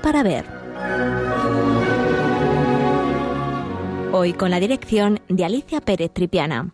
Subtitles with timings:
[0.00, 0.44] Para Ver.
[4.12, 6.72] Hoy con la dirección de Alicia Pérez Tripiana.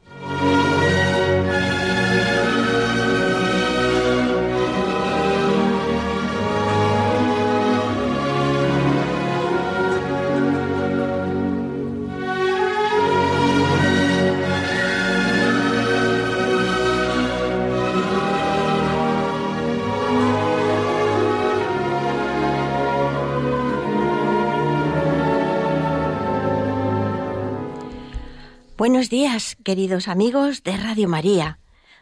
[28.80, 31.58] Buenos días, queridos amigos de Radio María.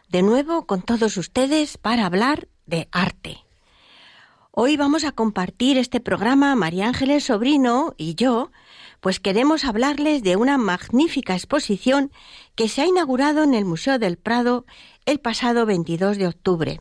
[0.07, 3.43] De nuevo con todos ustedes para hablar de arte.
[4.51, 8.53] Hoy vamos a compartir este programa María Ángeles Sobrino y yo,
[9.01, 12.13] pues queremos hablarles de una magnífica exposición
[12.55, 14.65] que se ha inaugurado en el Museo del Prado
[15.05, 16.79] el pasado 22 de octubre,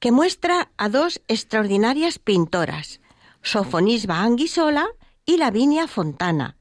[0.00, 3.00] que muestra a dos extraordinarias pintoras,
[3.42, 4.88] Sofonisba Anguisola
[5.24, 6.56] y Lavinia Fontana,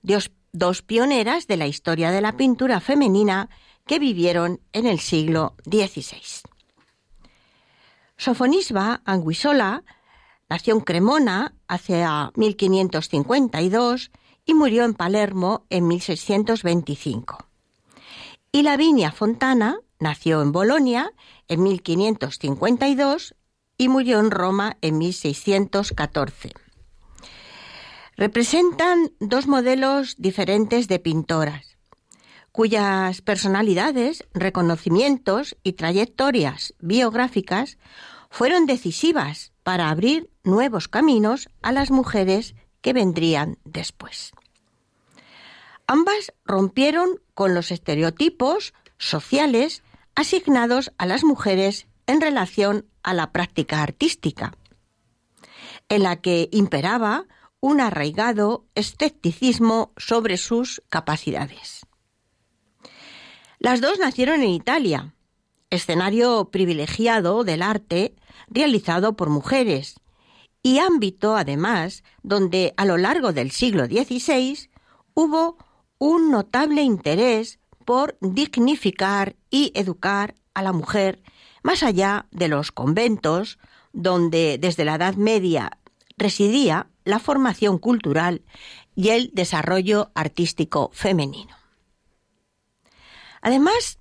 [0.00, 3.50] Dios dos pioneras de la historia de la pintura femenina
[3.86, 6.22] que vivieron en el siglo XVI.
[8.16, 9.82] Sofonisba Anguisola
[10.48, 14.12] nació en Cremona hacia 1552
[14.46, 17.46] y murió en Palermo en 1625.
[18.52, 21.12] Y Lavinia Fontana nació en Bolonia
[21.48, 23.34] en 1552
[23.76, 26.63] y murió en Roma en 1614
[28.16, 31.76] representan dos modelos diferentes de pintoras,
[32.52, 37.78] cuyas personalidades, reconocimientos y trayectorias biográficas
[38.30, 44.32] fueron decisivas para abrir nuevos caminos a las mujeres que vendrían después.
[45.86, 49.82] Ambas rompieron con los estereotipos sociales
[50.14, 54.54] asignados a las mujeres en relación a la práctica artística,
[55.88, 57.26] en la que imperaba
[57.64, 61.86] un arraigado escepticismo sobre sus capacidades.
[63.58, 65.14] Las dos nacieron en Italia,
[65.70, 68.16] escenario privilegiado del arte
[68.48, 69.98] realizado por mujeres,
[70.62, 74.68] y ámbito, además, donde a lo largo del siglo XVI
[75.14, 75.56] hubo
[75.96, 81.22] un notable interés por dignificar y educar a la mujer
[81.62, 83.58] más allá de los conventos,
[83.94, 85.78] donde desde la Edad Media
[86.18, 88.42] residía la formación cultural
[88.94, 91.56] y el desarrollo artístico femenino.
[93.40, 93.98] Además,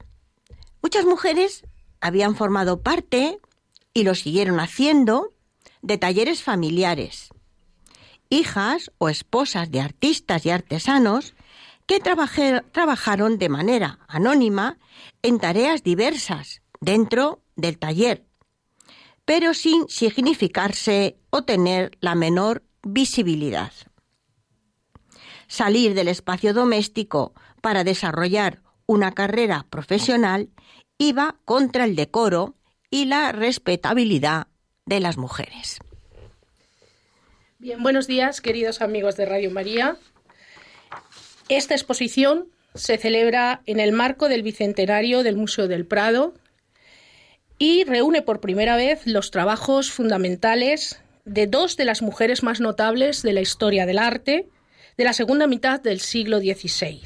[0.82, 1.66] muchas mujeres
[2.00, 3.40] habían formado parte,
[3.94, 5.34] y lo siguieron haciendo,
[5.82, 7.30] de talleres familiares,
[8.30, 11.36] hijas o esposas de artistas y artesanos
[11.86, 14.80] que trabajaron de manera anónima
[15.22, 18.26] en tareas diversas dentro del taller,
[19.26, 23.72] pero sin significarse o tener la menor visibilidad.
[25.48, 30.50] Salir del espacio doméstico para desarrollar una carrera profesional
[30.98, 32.56] iba contra el decoro
[32.90, 34.48] y la respetabilidad
[34.86, 35.80] de las mujeres.
[37.60, 39.98] Bien, buenos días, queridos amigos de Radio María.
[41.50, 46.34] Esta exposición se celebra en el marco del bicentenario del Museo del Prado
[47.58, 53.22] y reúne por primera vez los trabajos fundamentales de dos de las mujeres más notables
[53.22, 54.50] de la historia del arte
[54.98, 57.02] de la segunda mitad del siglo XVI.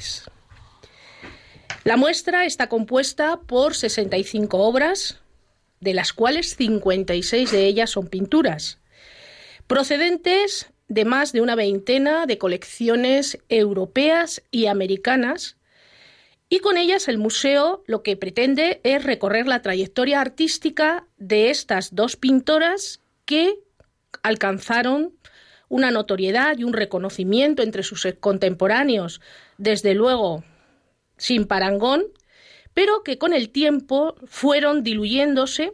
[1.84, 5.20] La muestra está compuesta por 65 obras,
[5.80, 8.78] de las cuales 56 de ellas son pinturas,
[9.66, 15.56] procedentes de más de una veintena de colecciones europeas y americanas,
[16.50, 21.94] y con ellas el museo lo que pretende es recorrer la trayectoria artística de estas
[21.94, 23.58] dos pintoras que
[24.22, 25.14] alcanzaron
[25.68, 29.20] una notoriedad y un reconocimiento entre sus contemporáneos,
[29.58, 30.44] desde luego
[31.16, 32.04] sin parangón,
[32.74, 35.72] pero que con el tiempo fueron diluyéndose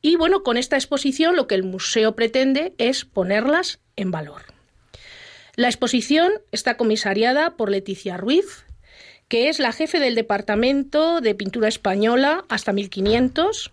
[0.00, 4.42] y bueno, con esta exposición lo que el museo pretende es ponerlas en valor.
[5.56, 8.64] La exposición está comisariada por Leticia Ruiz,
[9.26, 13.72] que es la jefe del Departamento de Pintura Española hasta 1500.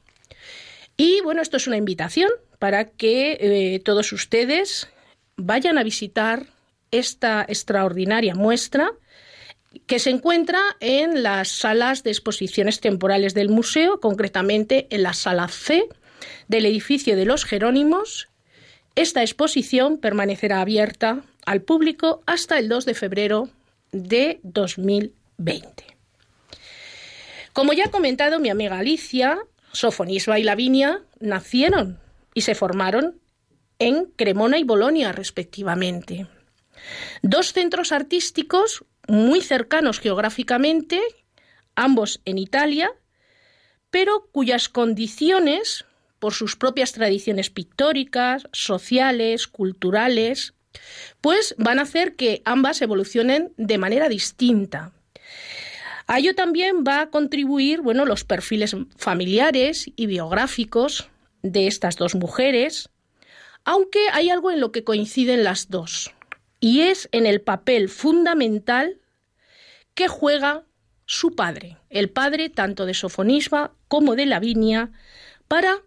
[0.97, 2.31] Y bueno, esto es una invitación
[2.65, 4.87] para que eh, todos ustedes
[5.37, 6.47] vayan a visitar
[6.89, 8.91] esta extraordinaria muestra
[9.85, 15.47] que se encuentra en las salas de exposiciones temporales del museo, concretamente en la sala
[15.47, 15.87] C
[16.47, 18.29] del edificio de los Jerónimos.
[18.95, 23.49] Esta exposición permanecerá abierta al público hasta el 2 de febrero
[23.91, 25.83] de 2020.
[27.53, 29.37] Como ya ha comentado mi amiga Alicia,
[29.71, 32.03] Sofonisba y Lavinia nacieron
[32.35, 33.19] y se formaron
[33.79, 36.27] en Cremona y Bolonia, respectivamente.
[37.23, 41.01] Dos centros artísticos muy cercanos geográficamente,
[41.75, 42.91] ambos en Italia,
[43.89, 45.85] pero cuyas condiciones,
[46.19, 50.53] por sus propias tradiciones pictóricas, sociales, culturales,
[51.21, 54.91] pues van a hacer que ambas evolucionen de manera distinta.
[56.07, 61.09] A ello también va a contribuir, bueno, los perfiles familiares y biográficos
[61.51, 62.89] de estas dos mujeres,
[63.63, 66.13] aunque hay algo en lo que coinciden las dos,
[66.59, 68.99] y es en el papel fundamental
[69.93, 70.63] que juega
[71.05, 74.91] su padre, el padre tanto de Sofonisba como de Lavinia,
[75.47, 75.83] para,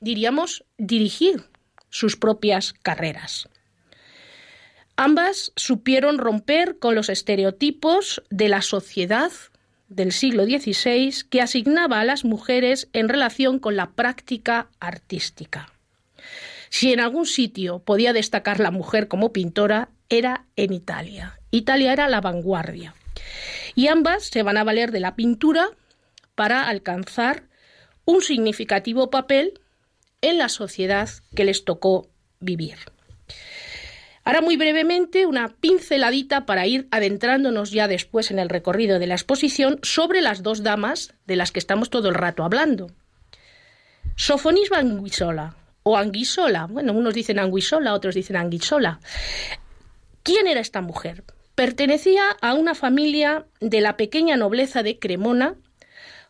[0.00, 1.44] diríamos, dirigir
[1.88, 3.48] sus propias carreras.
[4.96, 9.30] Ambas supieron romper con los estereotipos de la sociedad
[9.88, 15.72] del siglo XVI que asignaba a las mujeres en relación con la práctica artística.
[16.70, 21.38] Si en algún sitio podía destacar la mujer como pintora, era en Italia.
[21.50, 22.94] Italia era la vanguardia.
[23.74, 25.68] Y ambas se van a valer de la pintura
[26.34, 27.44] para alcanzar
[28.04, 29.60] un significativo papel
[30.20, 32.08] en la sociedad que les tocó
[32.40, 32.76] vivir.
[34.26, 39.14] Ahora muy brevemente una pinceladita para ir adentrándonos ya después en el recorrido de la
[39.14, 42.90] exposición sobre las dos damas de las que estamos todo el rato hablando.
[44.16, 48.98] Sofonisba Anguisola o Anguisola, bueno, unos dicen Anguisola, otros dicen Anguisola.
[50.24, 51.22] ¿Quién era esta mujer?
[51.54, 55.54] Pertenecía a una familia de la pequeña nobleza de Cremona,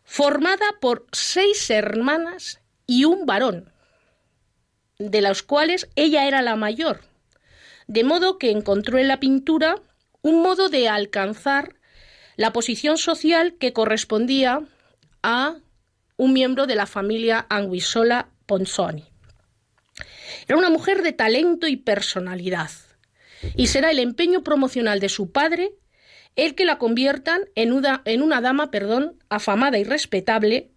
[0.03, 3.71] formada por seis hermanas y un varón,
[4.99, 7.01] de los cuales ella era la mayor,
[7.87, 9.75] de modo que encontró en la pintura
[10.21, 11.75] un modo de alcanzar
[12.35, 14.61] la posición social que correspondía
[15.23, 15.57] a
[16.17, 19.05] un miembro de la familia Anguissola Ponzoni.
[20.47, 22.71] Era una mujer de talento y personalidad,
[23.55, 25.71] y será el empeño promocional de su padre
[26.35, 30.71] el que la conviertan en una, en una dama perdón, afamada y respetable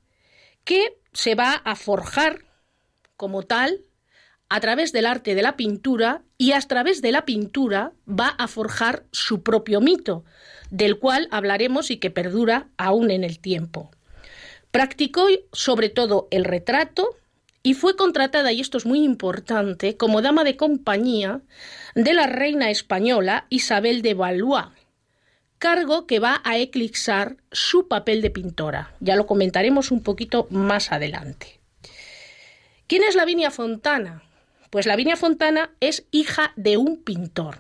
[0.65, 2.45] que se va a forjar
[3.17, 3.85] como tal
[4.50, 8.49] a través del arte de la pintura y a través de la pintura va a
[8.49, 10.25] forjar su propio mito,
[10.70, 13.93] del cual hablaremos y que perdura aún en el tiempo.
[14.73, 17.17] Practicó sobre todo el retrato
[17.62, 21.43] y fue contratada, y esto es muy importante, como dama de compañía
[21.94, 24.67] de la reina española Isabel de Valois,
[25.58, 28.94] cargo que va a eclipsar su papel de pintora.
[28.99, 31.61] Ya lo comentaremos un poquito más adelante.
[32.88, 34.25] ¿Quién es Lavinia Fontana?
[34.70, 37.58] Pues Lavinia Fontana es hija de un pintor,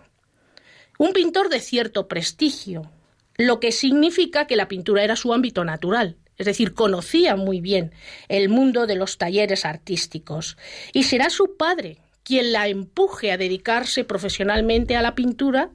[0.96, 2.88] un pintor de cierto prestigio,
[3.36, 7.92] lo que significa que la pintura era su ámbito natural, es decir, conocía muy bien
[8.28, 10.56] el mundo de los talleres artísticos,
[10.92, 15.70] y será su padre quien la empuje a dedicarse profesionalmente a la pintura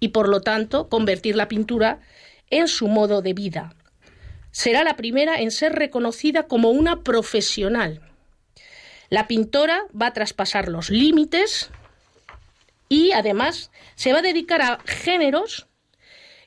[0.00, 2.00] y, por lo tanto, convertir la pintura
[2.48, 3.74] en su modo de vida.
[4.52, 8.07] Será la primera en ser reconocida como una profesional,
[9.10, 11.70] la pintora va a traspasar los límites
[12.88, 15.66] y además se va a dedicar a géneros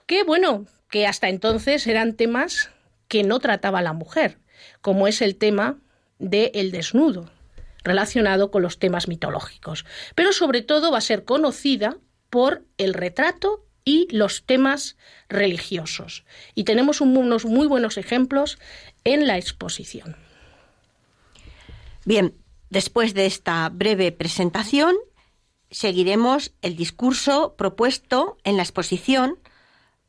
[0.05, 2.69] que, bueno, que hasta entonces eran temas
[3.07, 4.39] que no trataba la mujer,
[4.81, 5.77] como es el tema
[6.19, 7.31] del desnudo,
[7.83, 9.85] relacionado con los temas mitológicos.
[10.15, 11.97] Pero sobre todo va a ser conocida
[12.29, 14.97] por el retrato y los temas
[15.29, 16.23] religiosos.
[16.55, 18.59] Y tenemos unos muy buenos ejemplos
[19.03, 20.15] en la exposición.
[22.05, 22.33] Bien,
[22.71, 24.95] Después de esta breve presentación,
[25.69, 29.37] seguiremos el discurso propuesto en la exposición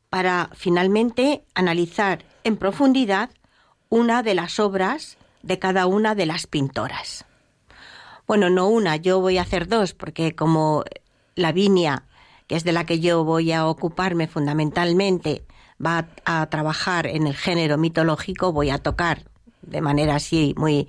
[0.09, 3.29] para finalmente analizar en profundidad
[3.89, 7.25] una de las obras de cada una de las pintoras.
[8.27, 10.85] Bueno, no una, yo voy a hacer dos, porque como
[11.35, 12.05] Lavinia,
[12.47, 15.43] que es de la que yo voy a ocuparme fundamentalmente,
[15.85, 19.25] va a, trabajar en el género mitológico, voy a tocar
[19.61, 20.87] de manera así muy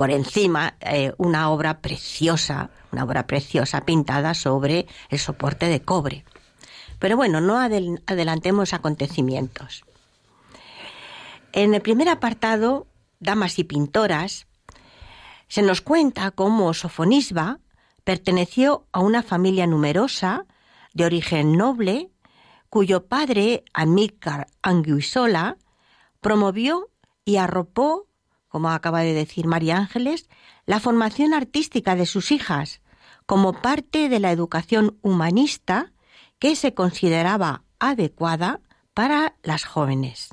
[0.00, 6.24] por encima eh, una obra preciosa, una obra preciosa pintada sobre el soporte de cobre.
[6.98, 9.84] Pero bueno, no adelantemos acontecimientos.
[11.52, 12.86] En el primer apartado,
[13.18, 14.46] Damas y Pintoras,
[15.48, 17.58] se nos cuenta cómo Sofonisba
[18.02, 20.46] perteneció a una familia numerosa,
[20.94, 22.10] de origen noble,
[22.70, 25.58] cuyo padre, Amílcar Anguisola,
[26.22, 26.88] promovió
[27.26, 28.06] y arropó
[28.50, 30.28] como acaba de decir María Ángeles,
[30.66, 32.82] la formación artística de sus hijas
[33.24, 35.92] como parte de la educación humanista
[36.40, 38.60] que se consideraba adecuada
[38.92, 40.30] para las jóvenes.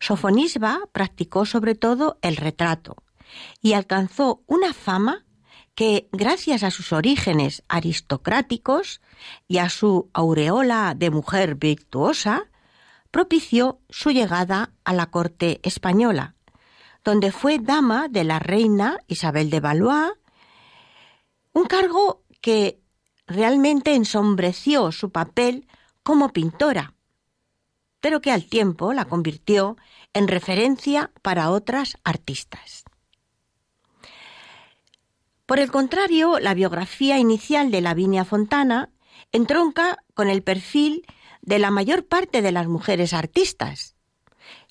[0.00, 2.96] Sofonisba practicó sobre todo el retrato
[3.62, 5.24] y alcanzó una fama
[5.76, 9.00] que, gracias a sus orígenes aristocráticos
[9.46, 12.50] y a su aureola de mujer virtuosa,
[13.12, 16.34] propició su llegada a la corte española,
[17.08, 20.12] donde fue dama de la reina Isabel de Valois,
[21.54, 22.82] un cargo que
[23.26, 25.66] realmente ensombreció su papel
[26.02, 26.92] como pintora,
[28.00, 29.78] pero que al tiempo la convirtió
[30.12, 32.84] en referencia para otras artistas.
[35.46, 38.90] Por el contrario, la biografía inicial de Lavinia Fontana
[39.32, 41.06] entronca con el perfil
[41.40, 43.96] de la mayor parte de las mujeres artistas,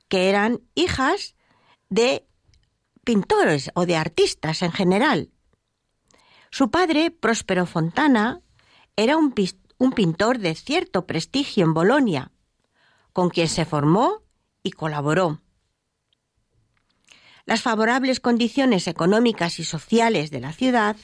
[0.08, 1.34] que eran hijas
[1.90, 2.28] de
[3.04, 5.32] pintores o de artistas en general.
[6.52, 8.42] Su padre, Próspero Fontana,
[8.96, 9.34] era un,
[9.78, 12.32] un pintor de cierto prestigio en Bolonia,
[13.14, 14.24] con quien se formó
[14.64, 15.42] y colaboró.
[17.46, 20.98] Las favorables condiciones económicas y sociales de la ciudad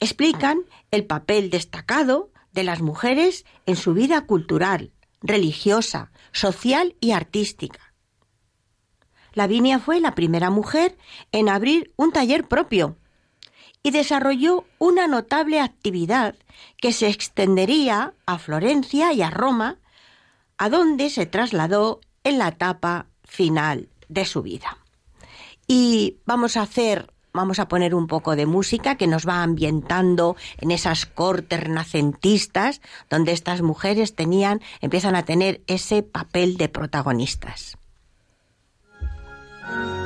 [0.00, 7.85] explican el papel destacado de las mujeres en su vida cultural, religiosa, social y artística.
[9.36, 10.96] Lavinia fue la primera mujer
[11.30, 12.96] en abrir un taller propio
[13.82, 16.34] y desarrolló una notable actividad
[16.78, 19.76] que se extendería a Florencia y a Roma,
[20.56, 24.78] a donde se trasladó en la etapa final de su vida.
[25.68, 30.36] Y vamos a hacer vamos a poner un poco de música que nos va ambientando
[30.56, 37.76] en esas cortes renacentistas donde estas mujeres tenían, empiezan a tener ese papel de protagonistas.
[39.66, 40.05] Thank you.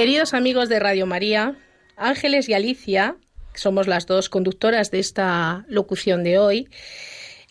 [0.00, 1.58] Queridos amigos de Radio María,
[1.94, 3.16] Ángeles y Alicia,
[3.52, 6.70] somos las dos conductoras de esta locución de hoy,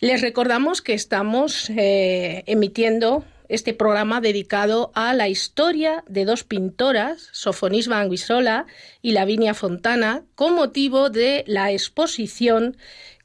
[0.00, 7.28] les recordamos que estamos eh, emitiendo este programa dedicado a la historia de dos pintoras,
[7.30, 8.66] Sofonisba Anguissola
[9.00, 12.76] y Lavinia Fontana, con motivo de la exposición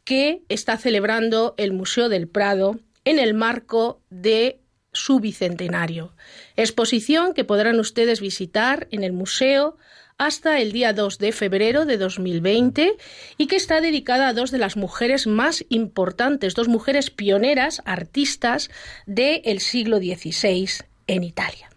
[0.03, 4.60] que está celebrando el Museo del Prado en el marco de
[4.95, 6.13] su bicentenario.
[6.55, 9.77] Exposición que podrán ustedes visitar en el museo
[10.17, 12.95] hasta el día 2 de febrero de 2020
[13.37, 18.69] y que está dedicada a dos de las mujeres más importantes, dos mujeres pioneras, artistas
[19.05, 20.69] del siglo XVI
[21.07, 21.69] en Italia.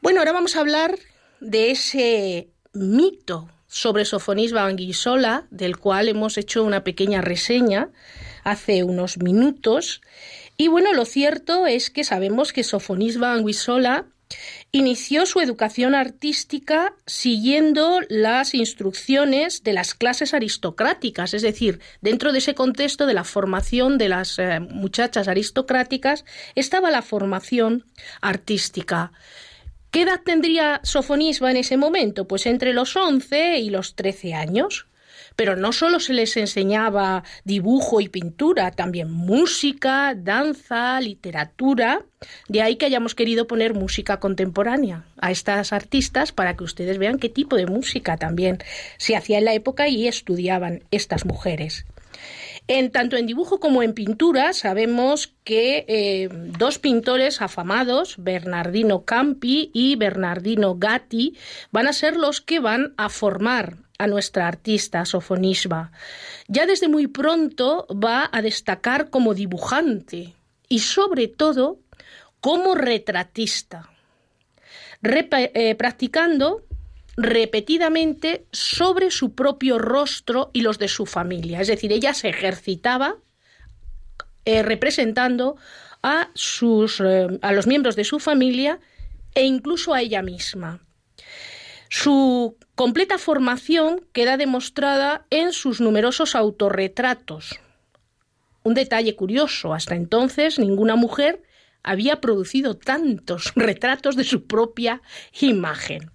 [0.00, 0.98] Bueno, ahora vamos a hablar
[1.40, 7.90] de ese mito sobre Sofonisba Anguissola, del cual hemos hecho una pequeña reseña
[8.44, 10.02] hace unos minutos
[10.62, 14.06] y bueno, lo cierto es que sabemos que Sofonisba Anguissola
[14.70, 22.38] inició su educación artística siguiendo las instrucciones de las clases aristocráticas, es decir, dentro de
[22.38, 27.84] ese contexto de la formación de las eh, muchachas aristocráticas estaba la formación
[28.20, 29.10] artística.
[29.90, 32.28] ¿Qué edad tendría Sofonisba en ese momento?
[32.28, 34.86] Pues entre los 11 y los 13 años.
[35.36, 42.04] Pero no solo se les enseñaba dibujo y pintura, también música, danza, literatura.
[42.48, 47.18] De ahí que hayamos querido poner música contemporánea a estas artistas para que ustedes vean
[47.18, 48.58] qué tipo de música también
[48.98, 51.84] se hacía en la época y estudiaban estas mujeres.
[52.68, 59.70] En tanto en dibujo como en pintura sabemos que eh, dos pintores afamados, Bernardino Campi
[59.74, 61.36] y Bernardino Gatti,
[61.72, 65.92] van a ser los que van a formar a nuestra artista Sofonisba.
[66.48, 70.34] Ya desde muy pronto va a destacar como dibujante
[70.68, 71.78] y sobre todo
[72.40, 73.90] como retratista,
[75.02, 76.64] eh, practicando
[77.16, 81.60] repetidamente sobre su propio rostro y los de su familia.
[81.60, 83.16] Es decir, ella se ejercitaba
[84.44, 85.56] eh, representando
[86.02, 88.80] a, sus, eh, a los miembros de su familia
[89.34, 90.80] e incluso a ella misma.
[91.88, 97.60] Su completa formación queda demostrada en sus numerosos autorretratos.
[98.64, 101.44] Un detalle curioso, hasta entonces ninguna mujer
[101.84, 105.00] había producido tantos retratos de su propia
[105.40, 106.10] imagen,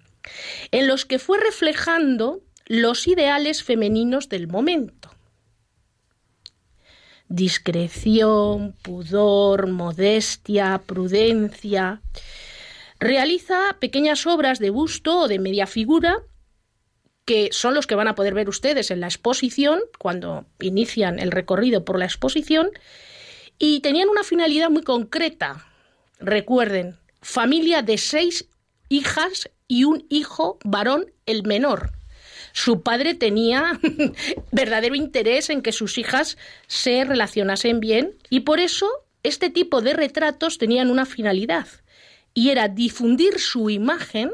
[0.70, 5.10] en los que fue reflejando los ideales femeninos del momento.
[7.30, 12.02] Discreción, pudor, modestia, prudencia.
[13.00, 16.18] Realiza pequeñas obras de busto o de media figura
[17.28, 21.30] que son los que van a poder ver ustedes en la exposición, cuando inician el
[21.30, 22.70] recorrido por la exposición,
[23.58, 25.66] y tenían una finalidad muy concreta.
[26.20, 28.48] Recuerden, familia de seis
[28.88, 31.92] hijas y un hijo varón, el menor.
[32.54, 33.78] Su padre tenía
[34.50, 38.88] verdadero interés en que sus hijas se relacionasen bien y por eso
[39.22, 41.66] este tipo de retratos tenían una finalidad
[42.32, 44.32] y era difundir su imagen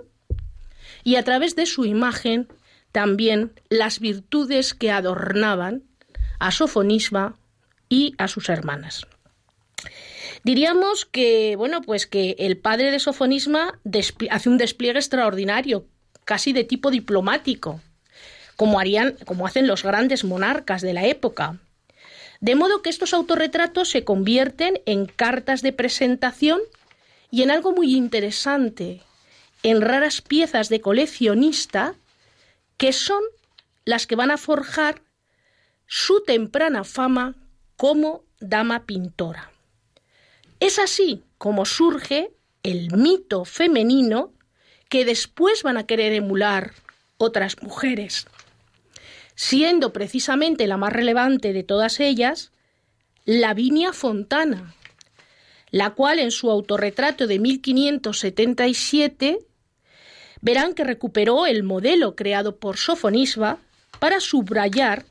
[1.02, 2.46] y a través de su imagen
[2.94, 5.82] también las virtudes que adornaban
[6.38, 7.34] a Sofonisba
[7.88, 9.08] y a sus hermanas.
[10.44, 13.80] Diríamos que, bueno, pues que el padre de Sofonisma
[14.30, 15.86] hace un despliegue extraordinario,
[16.24, 17.80] casi de tipo diplomático,
[18.54, 21.58] como harían, como hacen los grandes monarcas de la época.
[22.40, 26.60] De modo que estos autorretratos se convierten en cartas de presentación
[27.32, 29.00] y en algo muy interesante,
[29.64, 31.96] en raras piezas de coleccionista
[32.84, 33.22] que son
[33.86, 35.00] las que van a forjar
[35.86, 37.34] su temprana fama
[37.78, 39.50] como dama pintora.
[40.60, 44.34] Es así como surge el mito femenino
[44.90, 46.74] que después van a querer emular
[47.16, 48.26] otras mujeres,
[49.34, 52.52] siendo precisamente la más relevante de todas ellas
[53.24, 54.74] Lavinia Fontana,
[55.70, 59.38] la cual en su autorretrato de 1577
[60.44, 63.56] verán que recuperó el modelo creado por Sofonisba
[63.98, 65.06] para subrayar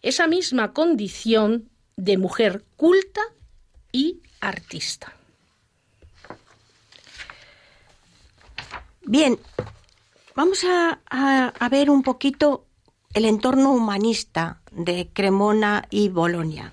[0.00, 3.20] esa misma condición de mujer culta
[3.92, 5.12] y artista.
[9.02, 9.38] Bien,
[10.34, 10.98] vamos a,
[11.70, 12.64] ver un poquito
[13.12, 16.72] el entorno humanista de Cremona y Bolonia.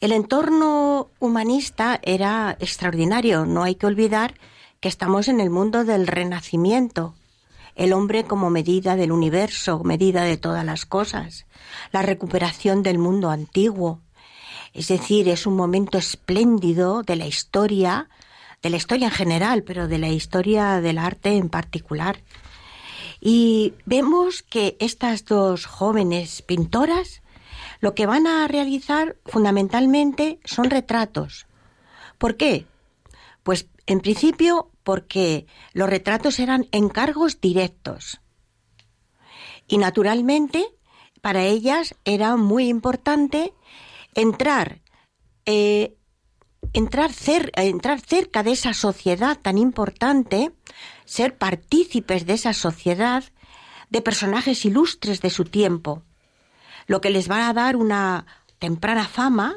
[0.00, 4.34] El entorno humanista era extraordinario, no hay que olvidar
[4.82, 7.14] que estamos en el mundo del renacimiento,
[7.76, 11.46] el hombre como medida del universo, medida de todas las cosas,
[11.92, 14.00] la recuperación del mundo antiguo.
[14.74, 18.08] Es decir, es un momento espléndido de la historia,
[18.60, 22.18] de la historia en general, pero de la historia del arte en particular.
[23.20, 27.22] Y vemos que estas dos jóvenes pintoras
[27.78, 31.46] lo que van a realizar fundamentalmente son retratos.
[32.18, 32.66] ¿Por qué?
[33.44, 38.20] Pues en principio porque los retratos eran encargos directos.
[39.66, 40.66] Y naturalmente,
[41.20, 43.54] para ellas era muy importante
[44.14, 44.82] entrar,
[45.46, 45.96] eh,
[46.72, 47.10] entrar,
[47.54, 50.52] entrar cerca de esa sociedad tan importante,
[51.04, 53.24] ser partícipes de esa sociedad,
[53.90, 56.02] de personajes ilustres de su tiempo,
[56.86, 58.26] lo que les va a dar una
[58.58, 59.56] temprana fama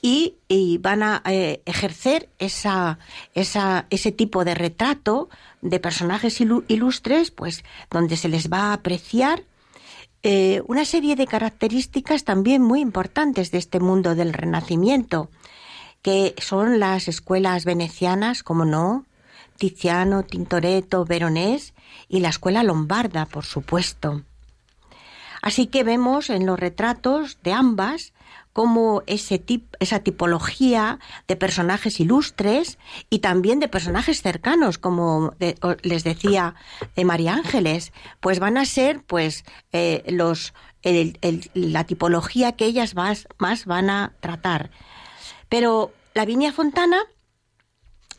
[0.00, 5.28] y, van a eh, ejercer ese tipo de retrato
[5.60, 9.42] de personajes ilustres, pues donde se les va a apreciar
[10.22, 15.30] eh, una serie de características también muy importantes de este mundo del Renacimiento,
[16.02, 19.04] que son las escuelas venecianas, como no,
[19.58, 21.74] Tiziano, Tintoretto, Veronés
[22.08, 24.22] y la escuela lombarda, por supuesto.
[25.42, 28.12] Así que vemos en los retratos de ambas
[28.58, 29.40] como ese
[29.78, 32.76] esa tipología de personajes ilustres
[33.08, 35.32] y también de personajes cercanos, como
[35.82, 36.56] les decía
[36.96, 40.54] de María Ángeles, pues van a ser pues eh, los
[41.54, 44.72] la tipología que ellas más, más van a tratar.
[45.48, 46.98] Pero la Viña Fontana,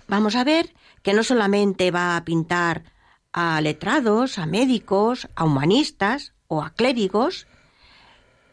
[0.07, 0.73] vamos a ver
[1.03, 2.85] que no solamente va a pintar
[3.33, 7.45] a letrados, a médicos, a humanistas o a clérigos,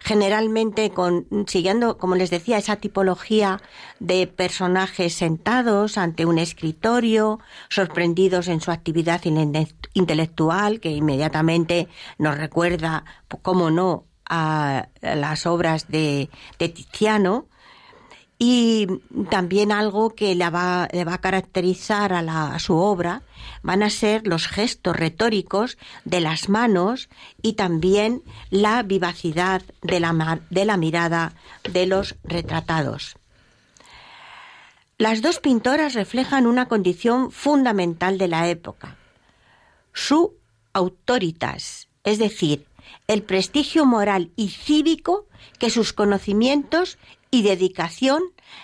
[0.07, 3.61] generalmente con, siguiendo, como les decía, esa tipología
[3.99, 7.41] de personajes sentados ante un escritorio,
[7.71, 9.21] sorprendidos en su actividad
[9.95, 11.89] intelectual, que inmediatamente
[12.19, 13.05] nos recuerda,
[13.43, 17.49] cómo no, a las obras de, de Tiziano,
[18.39, 18.87] y
[19.31, 23.23] también algo que va, le va a caracterizar a, a, su obra
[23.63, 27.09] van a ser los gestos retóricos de las manos
[27.41, 31.33] y también la vivacidad de la, de la mirada
[31.73, 33.17] de los retratados.
[34.99, 38.97] Las dos pintoras reflejan una condición fundamental de la época,
[39.93, 40.35] su
[40.73, 42.67] autoritas, es decir,
[43.07, 45.27] el prestigio moral y cívico
[45.59, 46.99] que sus conocimientos
[47.37, 48.23] y dedicación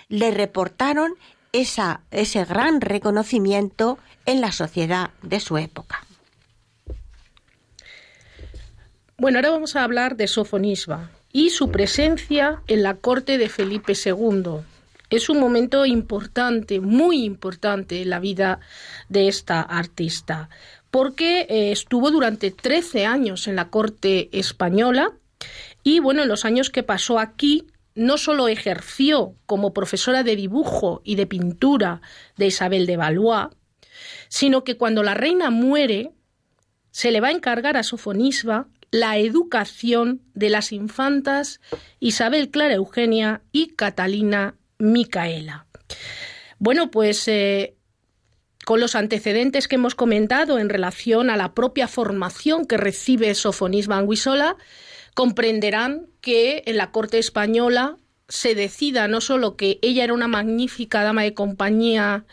[0.09, 1.13] le reportaron
[1.53, 6.07] esa, ese gran reconocimiento en la sociedad de su época.
[9.19, 13.93] Bueno, ahora vamos a hablar de Sofonisba y su presencia en la corte de Felipe
[13.93, 14.63] II.
[15.11, 18.61] Es un momento importante, muy importante en la vida
[19.11, 20.49] de esta artista,
[20.91, 25.13] porque eh, estuvo durante 13 años en la corte española
[25.83, 31.03] y bueno, en los años que pasó aquí no solo ejerció como profesora de dibujo
[31.05, 32.01] y de pintura
[32.37, 33.49] de Isabel de Valois,
[34.29, 36.13] sino que cuando la reina muere,
[36.91, 41.61] se le va a encargar a Sofonisba la educación de las infantas
[41.99, 45.67] Isabel Clara Eugenia y Catalina Micaela.
[46.59, 47.75] Bueno, pues eh,
[48.65, 53.97] con los antecedentes que hemos comentado en relación a la propia formación que recibe Sofonisba
[53.97, 54.57] Anguisola,
[55.15, 57.97] comprenderán que en la corte española
[58.29, 62.25] se decida no solo que ella era una magnífica dama de compañía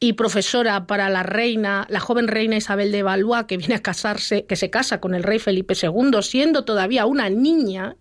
[0.00, 4.44] y profesora para la reina, la joven reina Isabel de Valois, que viene a casarse,
[4.44, 7.96] que se casa con el rey Felipe II, siendo todavía una niña,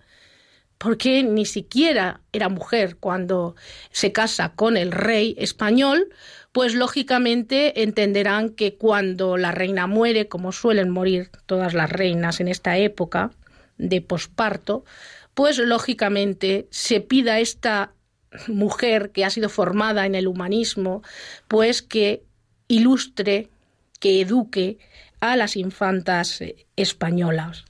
[0.77, 3.55] porque ni siquiera era mujer cuando
[3.91, 6.09] se casa con el rey español,
[6.51, 12.47] pues lógicamente entenderán que cuando la reina muere, como suelen morir todas las reinas en
[12.47, 13.31] esta época
[13.77, 14.85] de posparto,
[15.33, 17.91] pues lógicamente se pida esta
[18.47, 21.03] mujer que ha sido formada en el humanismo,
[21.47, 22.23] pues que
[22.67, 23.49] ilustre,
[23.99, 24.77] que eduque
[25.19, 27.65] a las infantas eh, españolas.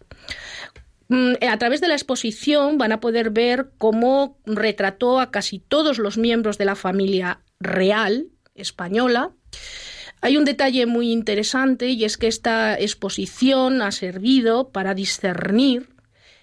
[1.09, 5.99] Mm, a través de la exposición van a poder ver cómo retrató a casi todos
[5.99, 9.31] los miembros de la familia real española.
[10.19, 15.89] Hay un detalle muy interesante y es que esta exposición ha servido para discernir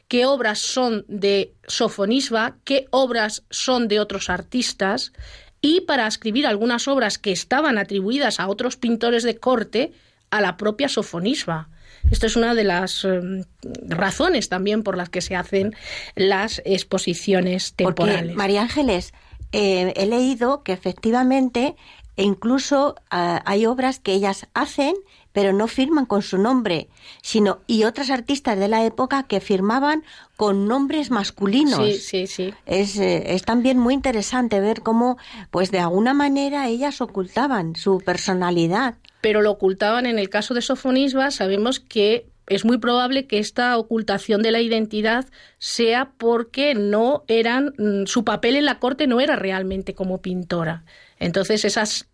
[0.08, 5.12] qué obras son de Sofonisba, qué obras son de otros artistas,
[5.60, 9.92] y para escribir algunas obras que estaban atribuidas a otros pintores de corte,
[10.30, 11.68] a la propia Sofonisba.
[12.10, 13.44] Esto es una de las em,
[13.88, 15.74] razones también por las que se hacen
[16.16, 18.36] las exposiciones temporales.
[18.36, 19.14] María Ángeles,
[19.52, 21.76] eh, he leído que efectivamente
[22.22, 24.94] incluso ah, hay obras que ellas hacen
[25.34, 26.88] pero no firman con su nombre,
[27.20, 30.04] sino y otras artistas de la época que firmaban
[30.36, 31.84] con nombres masculinos.
[31.84, 32.54] Sí, sí, sí.
[32.66, 35.18] Es, eh, es también muy interesante ver cómo,
[35.50, 38.94] pues de alguna manera ellas ocultaban su personalidad.
[39.20, 43.76] Pero lo ocultaban en el caso de Sofonisba, sabemos que es muy probable que esta
[43.76, 45.26] ocultación de la identidad
[45.58, 50.84] sea porque no eran mm, su papel en la corte no era realmente como pintora.
[51.24, 52.06] Entonces esas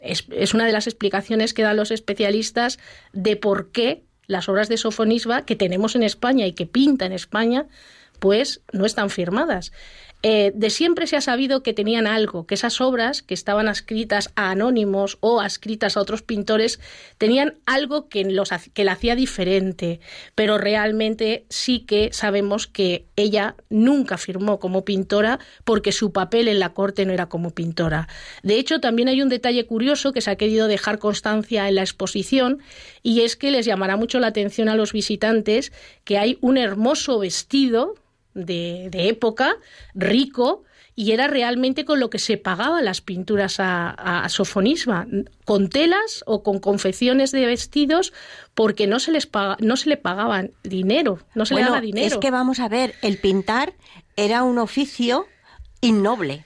[0.00, 2.78] es, una de las explicaciones que dan los especialistas
[3.14, 7.12] de por qué las obras de Sofonisba que tenemos en España y que pinta en
[7.12, 7.66] España,
[8.18, 9.72] pues no están firmadas.
[10.24, 14.32] Eh, de siempre se ha sabido que tenían algo, que esas obras que estaban escritas
[14.34, 16.80] a anónimos o escritas a otros pintores
[17.18, 20.00] tenían algo que, los, que la hacía diferente,
[20.34, 26.58] pero realmente sí que sabemos que ella nunca firmó como pintora porque su papel en
[26.58, 28.08] la corte no era como pintora.
[28.42, 31.82] De hecho, también hay un detalle curioso que se ha querido dejar constancia en la
[31.82, 32.58] exposición
[33.04, 37.20] y es que les llamará mucho la atención a los visitantes que hay un hermoso
[37.20, 37.94] vestido
[38.44, 39.56] de, época,
[39.94, 45.06] rico, y era realmente con lo que se pagaban las pinturas a, Sofonisba,
[45.44, 48.12] con telas o con confecciones de vestidos,
[48.54, 49.28] porque no se les
[49.60, 52.06] no se le pagaban dinero, no se le daba dinero.
[52.06, 53.74] Es que vamos a ver, el pintar
[54.16, 55.26] era un oficio
[55.80, 56.44] innoble.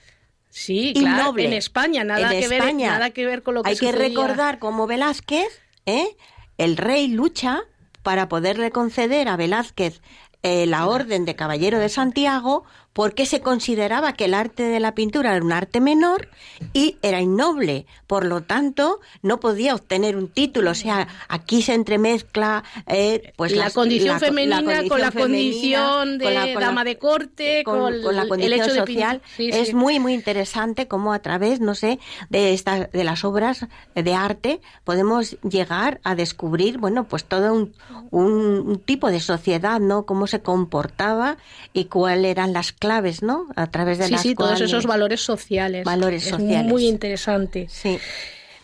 [0.49, 3.91] Sí, claro, en España nada que ver, nada que ver con lo que Hay que
[3.91, 5.47] recordar como Velázquez,
[5.87, 6.15] ¿eh?
[6.59, 7.63] el rey lucha
[8.03, 10.01] para poderle conceder a Velázquez
[10.43, 14.93] eh, la Orden de Caballero de Santiago porque se consideraba que el arte de la
[14.93, 16.29] pintura era un arte menor
[16.73, 17.87] y era innoble.
[18.07, 20.71] Por lo tanto, no podía obtener un título.
[20.71, 26.83] O sea, aquí se entremezcla eh, pues la, condición femenina con la condición de dama
[26.83, 29.21] de corte, con, la condición el hecho social.
[29.39, 34.13] es muy, muy interesante cómo a través, no sé, de, estas de las obras de
[34.13, 37.73] arte podemos llegar a descubrir, bueno, pues todo un,
[38.11, 40.05] un, tipo de sociedad, ¿no?
[40.05, 41.37] Cómo se comportaba
[41.73, 43.47] y cuáles eran las claves, ¿no?
[43.55, 45.85] A través de sí, sí, todos esos valores sociales.
[45.85, 46.65] Valores sociales.
[46.65, 47.67] muy interesante.
[47.69, 47.97] Sí.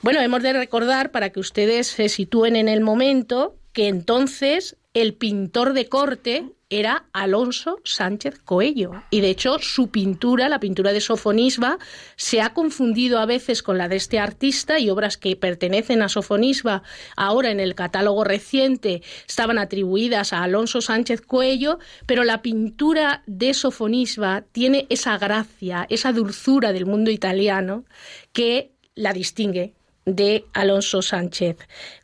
[0.01, 5.13] Bueno, hemos de recordar para que ustedes se sitúen en el momento que entonces el
[5.13, 9.03] pintor de corte era Alonso Sánchez Coello.
[9.10, 11.79] Y de hecho, su pintura, la pintura de Sofonisba,
[12.15, 16.10] se ha confundido a veces con la de este artista y obras que pertenecen a
[16.10, 16.84] Sofonisba,
[17.15, 23.55] ahora en el catálogo reciente, estaban atribuidas a Alonso Sánchez Coello, pero la pintura de
[23.55, 27.86] Sofonisba tiene esa gracia, esa dulzura del mundo italiano
[28.32, 29.73] que la distingue
[30.05, 31.58] de Alonso Sánchez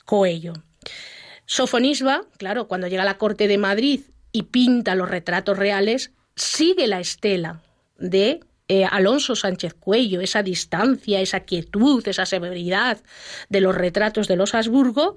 [0.06, 0.54] Coello.
[1.46, 4.02] Sofonisba, claro, cuando llega a la corte de Madrid
[4.36, 7.62] y pinta los retratos reales, sigue la estela
[7.98, 13.02] de eh, Alonso Sánchez Cuello, esa distancia, esa quietud, esa severidad
[13.48, 15.16] de los retratos de los Habsburgo,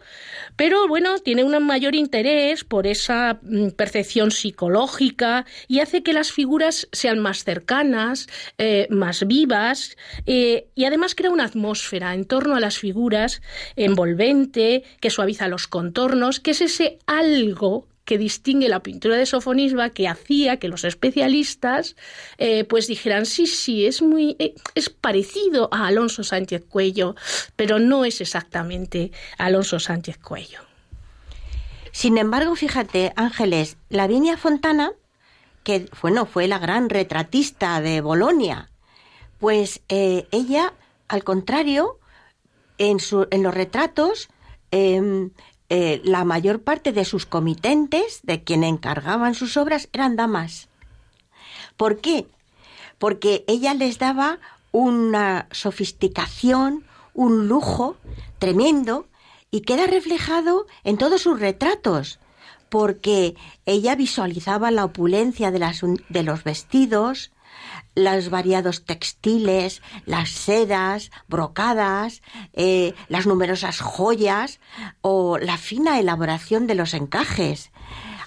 [0.55, 6.31] pero bueno, tiene un mayor interés por esa mm, percepción psicológica y hace que las
[6.31, 8.29] figuras sean más cercanas,
[8.59, 13.43] eh, más vivas eh, y además crea una atmósfera en torno a las figuras
[13.75, 19.91] envolvente, que suaviza los contornos, que es ese algo que distingue la pintura de Sofonisba
[19.91, 21.95] que hacía que los especialistas
[22.39, 27.17] eh, pues dijeran sí, sí, es muy eh, es parecido a Alonso Sánchez Cuello,
[27.55, 30.61] pero no es exactamente Alonso Sánchez Cuello.
[31.93, 34.93] Sin embargo, fíjate, Ángeles, Lavinia Fontana,
[35.63, 38.71] que bueno, fue la gran retratista de Bolonia,
[39.39, 40.73] pues eh, ella,
[41.09, 41.99] al contrario,
[42.79, 44.31] en, su, en los retratos
[44.71, 45.31] em,
[45.71, 50.69] eh, la mayor parte de sus comitentes, de quien encargaban sus obras, eran damas.
[51.77, 52.27] ¿Por qué?
[52.99, 54.39] Porque ella les daba
[54.73, 57.97] una sofisticación, un lujo
[58.39, 59.07] tremendo
[59.51, 62.19] y queda reflejado en todos sus retratos,
[62.69, 63.35] porque
[63.67, 67.31] ella visualizaba la opulencia de, las, de los vestidos,
[67.95, 72.23] los variados textiles, las sedas, brocadas,
[72.53, 74.61] eh, las numerosas joyas
[75.01, 77.71] o la fina elaboración de los encajes,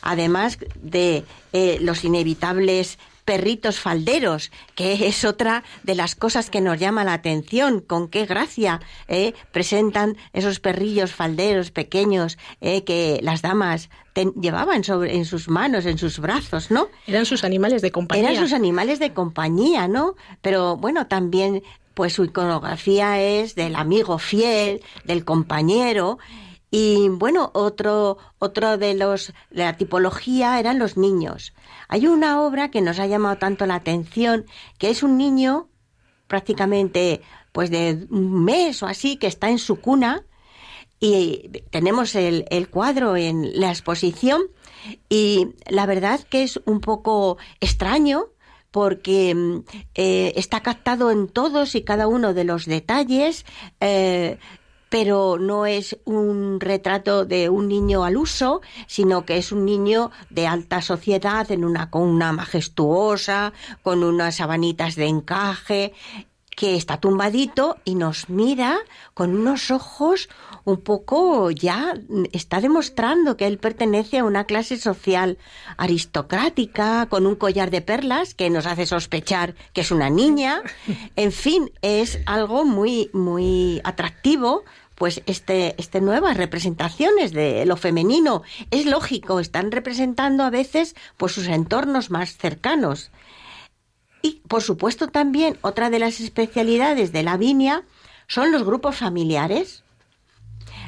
[0.02, 2.98] además de eh, los inevitables
[3.32, 8.26] perritos falderos, que es otra de las cosas que nos llama la atención, con qué
[8.26, 13.90] gracia eh, presentan esos perrillos falderos pequeños eh, que las damas
[14.36, 16.90] llevaban sobre, en sus manos, en sus brazos, ¿no?
[17.08, 18.32] Eran sus animales de compañía.
[18.32, 20.16] Eran sus animales de compañía, ¿no?
[20.42, 21.64] Pero bueno, también
[21.94, 26.20] pues su iconografía es del amigo fiel, del compañero,
[26.70, 31.54] y bueno, otro, otro de los, de la tipología eran los niños.
[31.92, 34.46] Hay una obra que nos ha llamado tanto la atención,
[34.78, 35.70] que es un niño
[36.28, 40.26] prácticamente pues de un mes o así, que está en su cuna,
[41.02, 44.42] y tenemos el, el cuadro en la exposición,
[45.10, 48.28] y la verdad que es un poco extraño,
[48.72, 49.64] porque mm,
[49.96, 53.46] eh, está captado en todos y cada uno de los detalles,
[53.82, 54.38] eh,
[54.92, 60.12] pero no es un retrato de un niño al uso, sino que es un niño
[60.30, 65.94] de alta sociedad en una con una majestuosa, con unas sabanitas de encaje,
[66.56, 68.78] que está tumbadito y nos mira
[69.14, 70.30] con unos ojos
[70.64, 71.94] un poco ya
[72.34, 75.38] está demostrando que él pertenece a una clase social
[75.78, 80.62] aristocrática, con un collar de perlas que nos hace sospechar que es una niña.
[81.16, 84.64] En fin, es algo muy, muy atractivo
[85.02, 88.44] pues este, este nuevas representaciones de lo femenino.
[88.70, 93.10] Es lógico, están representando a veces pues sus entornos más cercanos.
[94.22, 97.82] Y por supuesto también otra de las especialidades de la viña
[98.28, 99.84] son los grupos familiares.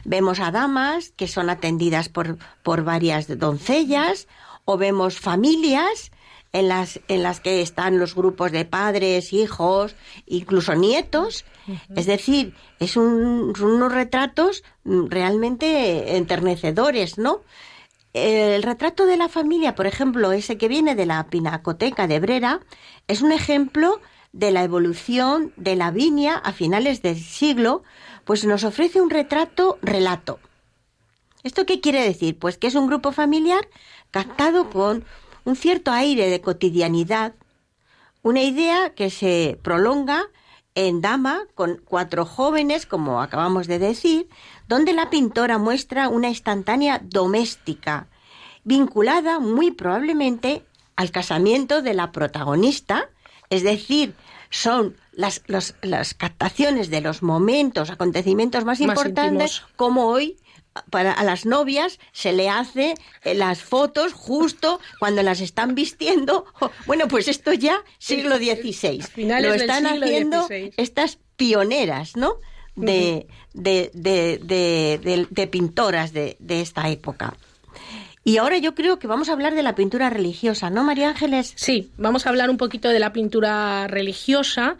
[0.05, 4.27] Vemos a damas que son atendidas por, por varias doncellas
[4.63, 6.11] o vemos familias
[6.53, 9.95] en las, en las que están los grupos de padres, hijos,
[10.27, 11.45] incluso nietos.
[11.95, 17.41] Es decir, es un, son unos retratos realmente enternecedores, ¿no?
[18.13, 22.59] El retrato de la familia, por ejemplo, ese que viene de la Pinacoteca de Brera,
[23.07, 23.99] es un ejemplo
[24.31, 27.83] de la evolución de la viña a finales del siglo,
[28.25, 30.39] pues nos ofrece un retrato relato.
[31.43, 32.37] ¿Esto qué quiere decir?
[32.37, 33.67] Pues que es un grupo familiar
[34.11, 35.03] captado con
[35.45, 37.33] un cierto aire de cotidianidad,
[38.21, 40.23] una idea que se prolonga
[40.75, 44.27] en Dama con cuatro jóvenes, como acabamos de decir,
[44.67, 48.07] donde la pintora muestra una instantánea doméstica,
[48.63, 53.09] vinculada muy probablemente al casamiento de la protagonista,
[53.49, 54.15] es decir,
[54.49, 60.37] son las, las captaciones de los momentos, acontecimientos más, importantes, como hoy
[60.89, 66.45] para a las novias se le hace eh, las fotos justo cuando las están vistiendo.
[66.85, 69.03] Bueno, pues esto ya siglo XVI.
[69.41, 72.35] Lo están haciendo estas pioneras, ¿no?
[72.75, 77.35] De, de, de, de, pintoras de esta época.
[78.25, 81.53] Y ahora yo creo que vamos a hablar de la pintura religiosa, ¿no, María Ángeles?
[81.55, 84.77] Sí, vamos a hablar un poquito de la pintura religiosa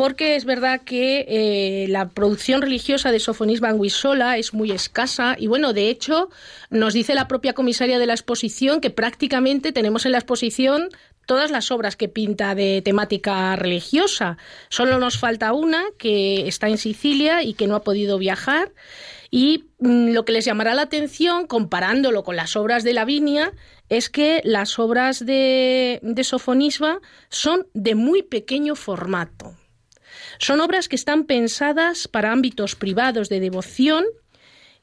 [0.00, 5.46] porque es verdad que eh, la producción religiosa de Sofonis Banguisola es muy escasa y
[5.46, 6.30] bueno, de hecho,
[6.70, 10.88] nos dice la propia comisaria de la exposición que prácticamente tenemos en la exposición
[11.26, 14.38] todas las obras que pinta de temática religiosa.
[14.70, 18.72] Solo nos falta una que está en Sicilia y que no ha podido viajar.
[19.30, 23.52] Y mm, lo que les llamará la atención, comparándolo con las obras de Lavinia,
[23.90, 29.59] es que las obras de, de Sofonisba son de muy pequeño formato.
[30.40, 34.06] Son obras que están pensadas para ámbitos privados de devoción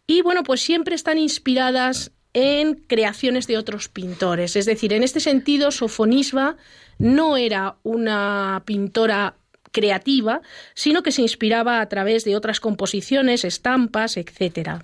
[0.06, 4.56] y bueno, pues siempre están inspiradas en creaciones de otros pintores.
[4.56, 6.58] Es decir, en este sentido, Sofonisba
[7.00, 9.36] no era una pintora
[9.72, 10.42] creativa,
[10.76, 14.84] sino que se inspiraba a través de otras composiciones, estampas, etc.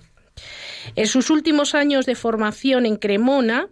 [0.96, 3.68] En sus últimos años de formación en Cremona,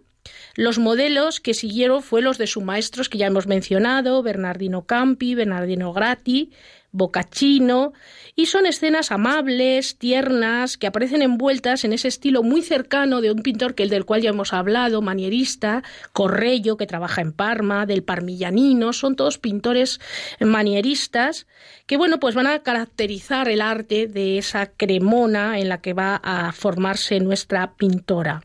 [0.55, 5.35] los modelos que siguieron fueron los de sus maestros que ya hemos mencionado, Bernardino Campi,
[5.35, 6.51] Bernardino Gratti,
[6.93, 7.91] Boccacino,
[8.35, 13.43] y son escenas amables, tiernas, que aparecen envueltas en ese estilo muy cercano de un
[13.43, 18.03] pintor que el del cual ya hemos hablado, manierista, Corrello, que trabaja en Parma, del
[18.03, 19.99] Parmillanino, son todos pintores
[20.39, 21.47] manieristas
[21.85, 26.15] que bueno, pues van a caracterizar el arte de esa cremona en la que va
[26.23, 28.43] a formarse nuestra pintora.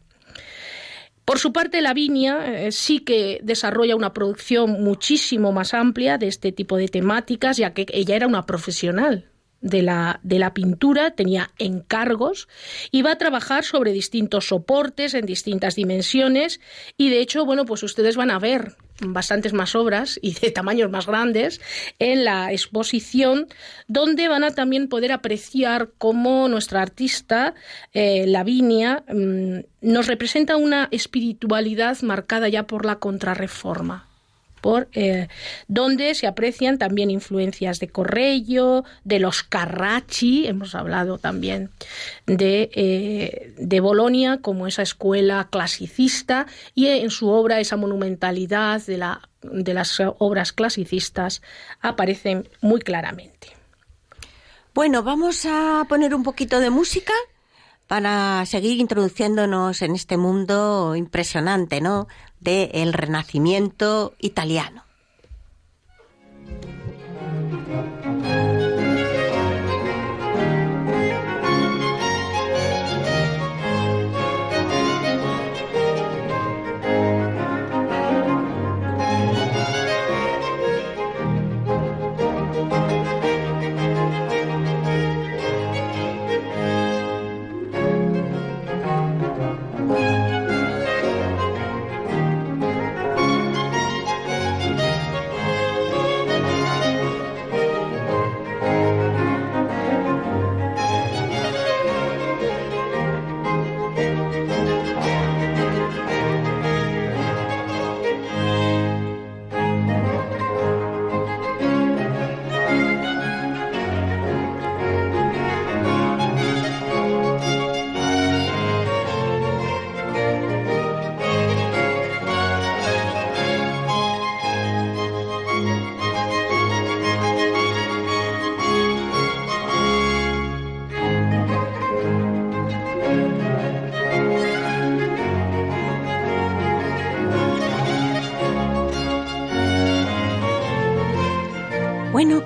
[1.29, 6.53] Por su parte, Lavinia eh, sí que desarrolla una producción muchísimo más amplia de este
[6.53, 9.29] tipo de temáticas, ya que ella era una profesional
[9.61, 12.49] de la, de la pintura, tenía encargos,
[12.93, 16.61] iba a trabajar sobre distintos soportes en distintas dimensiones.
[16.97, 20.91] Y de hecho, bueno, pues ustedes van a ver bastantes más obras y de tamaños
[20.91, 21.61] más grandes
[21.99, 23.47] en la exposición,
[23.87, 27.55] donde van a también poder apreciar cómo nuestra artista,
[27.93, 34.08] eh, Lavinia, mm, nos representa una espiritualidad marcada ya por la contrarreforma
[34.61, 35.29] por eh,
[35.67, 41.71] donde se aprecian también influencias de Corrello, de los Carracci, hemos hablado también
[42.27, 48.99] de, eh, de Bolonia como esa escuela clasicista y en su obra esa monumentalidad de,
[48.99, 51.43] la, de las obras clasicistas
[51.81, 53.49] aparecen muy claramente.
[54.75, 57.13] Bueno, vamos a poner un poquito de música
[57.89, 62.07] para seguir introduciéndonos en este mundo impresionante, ¿no?
[62.39, 64.88] del Renacimiento italiano.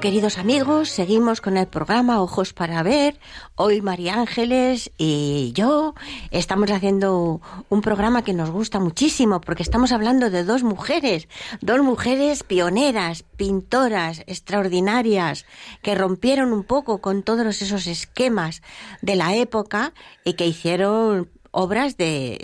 [0.03, 3.21] Queridos amigos, seguimos con el programa Ojos para Ver.
[3.55, 5.95] Hoy María Ángeles y yo
[6.33, 11.29] estamos haciendo un programa que nos gusta muchísimo porque estamos hablando de dos mujeres,
[11.61, 15.47] dos mujeres pioneras, pintoras, extraordinarias,
[15.83, 18.61] que rompieron un poco con todos esos esquemas
[19.03, 19.93] de la época
[20.25, 22.41] y que hicieron obras de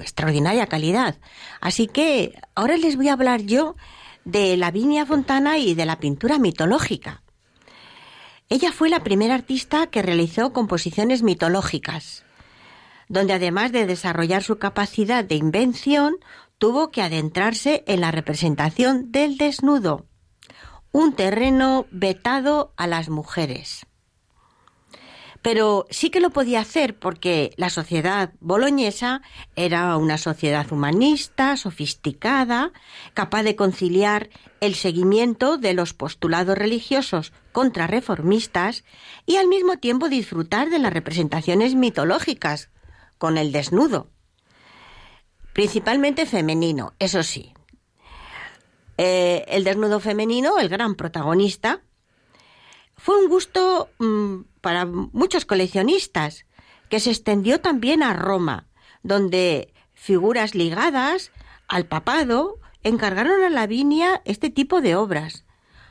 [0.00, 1.16] extraordinaria calidad.
[1.60, 3.74] Así que ahora les voy a hablar yo
[4.24, 7.22] de Lavinia Fontana y de la pintura mitológica.
[8.48, 12.24] Ella fue la primera artista que realizó composiciones mitológicas,
[13.08, 16.16] donde además de desarrollar su capacidad de invención,
[16.58, 20.06] tuvo que adentrarse en la representación del desnudo,
[20.92, 23.86] un terreno vetado a las mujeres
[25.42, 29.22] pero sí que lo podía hacer porque la sociedad boloñesa
[29.56, 32.72] era una sociedad humanista, sofisticada,
[33.12, 34.30] capaz de conciliar
[34.60, 38.84] el seguimiento de los postulados religiosos contrarreformistas
[39.26, 42.70] y al mismo tiempo disfrutar de las representaciones mitológicas
[43.18, 44.10] con el desnudo,
[45.52, 47.52] principalmente femenino, eso sí.
[48.96, 51.82] Eh, el desnudo femenino, el gran protagonista,
[52.96, 56.46] fue un gusto mm, para muchos coleccionistas,
[56.88, 58.68] que se extendió también a Roma,
[59.02, 61.32] donde figuras ligadas
[61.68, 65.44] al papado encargaron a Lavinia este tipo de obras.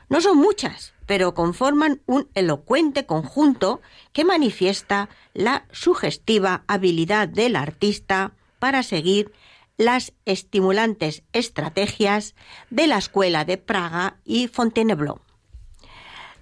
[0.08, 3.80] No son muchas, pero conforman un elocuente conjunto
[4.12, 9.32] que manifiesta la sugestiva habilidad del artista para seguir
[9.76, 12.34] las estimulantes estrategias
[12.70, 15.20] de la Escuela de Praga y Fontainebleau.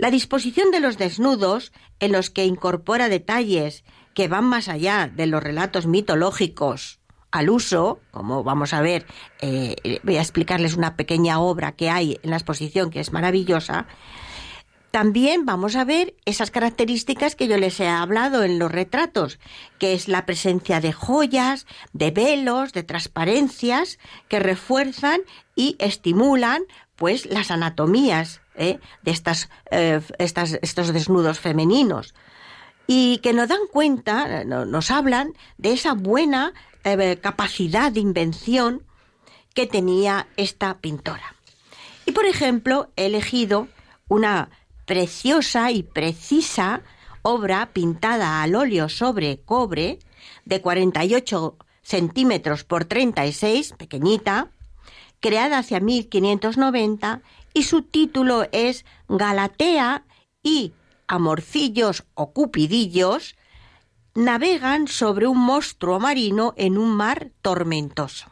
[0.00, 3.84] La disposición de los desnudos, en los que incorpora detalles
[4.14, 9.04] que van más allá de los relatos mitológicos al uso, como vamos a ver,
[9.42, 13.88] eh, voy a explicarles una pequeña obra que hay en la exposición que es maravillosa,
[14.90, 19.38] también vamos a ver esas características que yo les he hablado en los retratos,
[19.78, 23.98] que es la presencia de joyas, de velos, de transparencias
[24.28, 25.20] que refuerzan
[25.54, 26.62] y estimulan
[27.00, 28.78] pues las anatomías ¿eh?
[29.00, 29.10] de
[29.70, 32.14] eh, estas, estos desnudos femeninos
[32.86, 36.52] y que nos dan cuenta, nos hablan de esa buena
[36.84, 38.82] eh, capacidad de invención
[39.54, 41.36] que tenía esta pintora.
[42.04, 43.68] Y por ejemplo, he elegido
[44.08, 44.50] una
[44.84, 46.82] preciosa y precisa
[47.22, 50.00] obra pintada al óleo sobre cobre
[50.44, 54.50] de 48 centímetros por 36, pequeñita,
[55.20, 57.22] creada hacia 1590
[57.54, 60.04] y su título es Galatea
[60.42, 60.72] y
[61.06, 63.36] amorcillos o cupidillos
[64.14, 68.30] navegan sobre un monstruo marino en un mar tormentoso.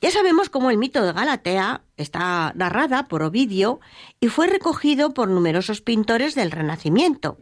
[0.00, 3.80] Ya sabemos cómo el mito de Galatea está narrada por Ovidio
[4.20, 7.38] y fue recogido por numerosos pintores del Renacimiento.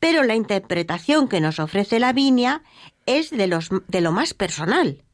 [0.00, 2.62] Pero la interpretación que nos ofrece Lavinia
[3.06, 5.04] es de, lo más personal,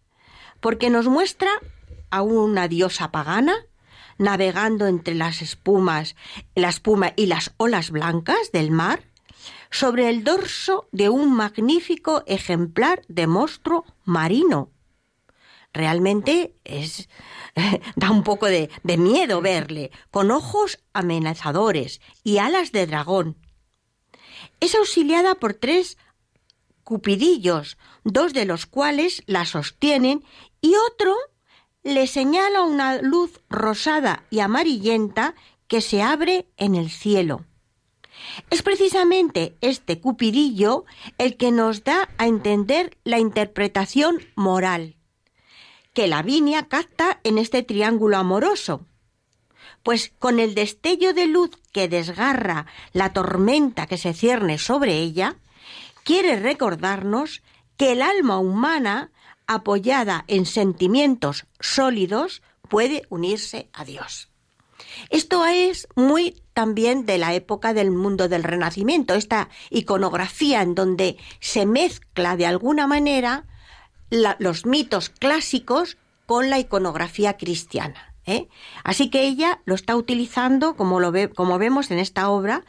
[0.60, 1.50] porque nos muestra
[2.10, 3.54] a una diosa pagana
[4.18, 6.14] navegando entre las espumas,
[6.54, 9.10] la espuma y las olas blancas del mar,
[9.70, 14.70] sobre el dorso de un magnífico ejemplar de monstruo marino,
[15.72, 17.08] realmente es
[17.96, 23.36] da un poco de, de miedo verle, con ojos amenazadores y alas de dragón.
[24.60, 25.98] Es auxiliada por tres
[26.84, 30.24] cupidillos, dos de los cuales la sostienen
[30.60, 31.14] y otro
[31.84, 35.34] le señala una luz rosada y amarillenta
[35.68, 37.44] que se abre en el cielo.
[38.50, 40.84] Es precisamente este cupidillo
[41.18, 44.96] el que nos da a entender la interpretación moral
[45.94, 48.84] que Lavinia capta en este triángulo amoroso.
[49.82, 55.36] Pues con el destello de luz que desgarra la tormenta que se cierne sobre ella,
[56.02, 57.42] quiere recordarnos
[57.76, 59.12] que el alma humana,
[59.46, 64.28] apoyada en sentimientos sólidos, puede unirse a Dios.
[65.10, 71.16] Esto es muy también de la época del mundo del Renacimiento, esta iconografía en donde
[71.40, 73.44] se mezcla de alguna manera
[74.10, 78.14] los mitos clásicos con la iconografía cristiana.
[78.26, 78.48] ¿eh?
[78.84, 82.64] Así que ella lo está utilizando, como, lo como vemos en esta obra,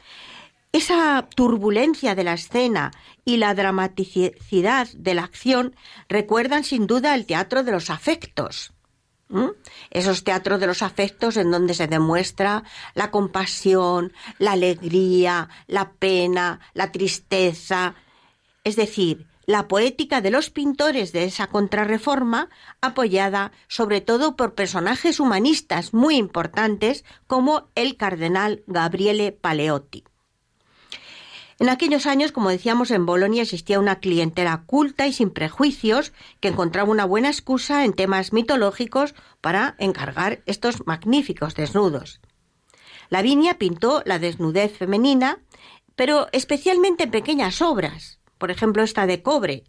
[0.75, 2.91] esa turbulencia de la escena
[3.23, 5.73] y la dramaticidad de la acción
[6.09, 8.73] recuerdan sin duda el teatro de los afectos.
[9.89, 12.63] Esos teatros de los afectos en donde se demuestra
[12.93, 17.95] la compasión, la alegría, la pena, la tristeza.
[18.65, 22.49] Es decir, la poética de los pintores de esa contrarreforma,
[22.81, 30.03] apoyada sobre todo por personajes humanistas muy importantes como el cardenal Gabriele Paleotti.
[31.57, 36.49] En aquellos años, como decíamos, en Bolonia existía una clientela culta y sin prejuicios que
[36.49, 42.19] encontraba una buena excusa en temas mitológicos para encargar estos magníficos desnudos.
[43.09, 45.39] Lavinia pintó la desnudez femenina,
[45.95, 49.63] pero especialmente en pequeñas obras, por ejemplo esta de cobre,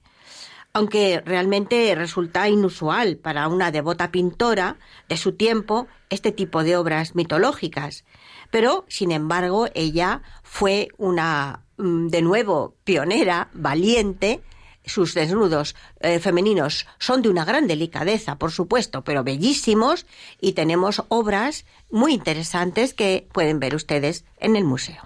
[0.72, 4.76] aunque realmente resulta inusual para una devota pintora
[5.08, 8.04] de su tiempo este tipo de obras mitológicas.
[8.50, 14.40] Pero, sin embargo, ella fue una, de nuevo, pionera, valiente,
[14.86, 20.06] sus desnudos eh, femeninos son de una gran delicadeza, por supuesto, pero bellísimos
[20.40, 25.02] y tenemos obras muy interesantes que pueden ver ustedes en el museo.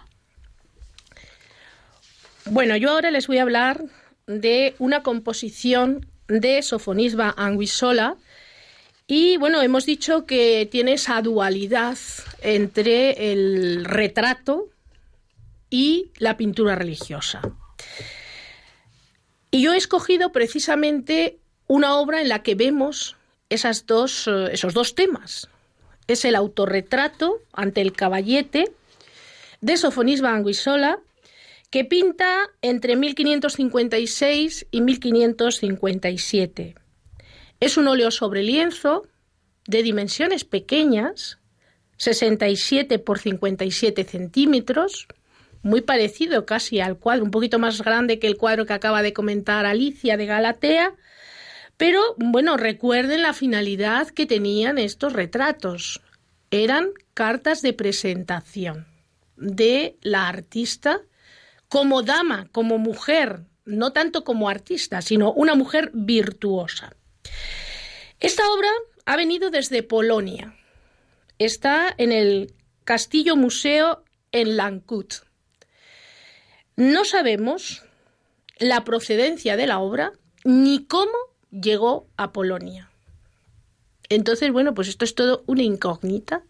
[2.45, 3.85] Bueno, yo ahora les voy a hablar
[4.27, 8.17] de una composición de Sofonisba Anguissola.
[9.07, 11.99] Y bueno, hemos dicho que tiene esa dualidad
[12.43, 14.69] entre el retrato
[15.71, 17.41] y la pintura religiosa.
[19.51, 23.17] Y yo he escogido precisamente una obra en la que vemos
[23.49, 25.49] esas dos, eh, esos dos temas.
[26.07, 28.73] Es el autorretrato ante el caballete
[29.61, 30.99] de Sofonisba Anguissola
[31.71, 36.75] que pinta entre 1556 y 1557.
[37.61, 39.07] Es un óleo sobre lienzo
[39.67, 41.39] de dimensiones pequeñas,
[41.99, 45.07] 67 por 57 centímetros,
[45.63, 49.13] muy parecido casi al cuadro, un poquito más grande que el cuadro que acaba de
[49.13, 50.95] comentar Alicia de Galatea,
[51.77, 56.03] pero bueno, recuerden la finalidad que tenían estos retratos.
[56.51, 58.87] Eran cartas de presentación
[59.37, 61.01] de la artista
[61.69, 66.95] como dama, como mujer, no tanto como artista, sino una mujer virtuosa.
[68.19, 68.69] Esta obra
[69.07, 70.55] ha venido desde Polonia.
[71.39, 72.53] Está en el
[72.85, 75.15] Castillo Museo en Lankut.
[76.77, 77.85] No sabemos
[78.59, 80.13] la procedencia de la obra
[80.45, 81.17] ni cómo
[81.51, 82.91] llegó a Polonia.
[84.09, 86.43] Entonces, bueno, pues esto es todo una incógnita.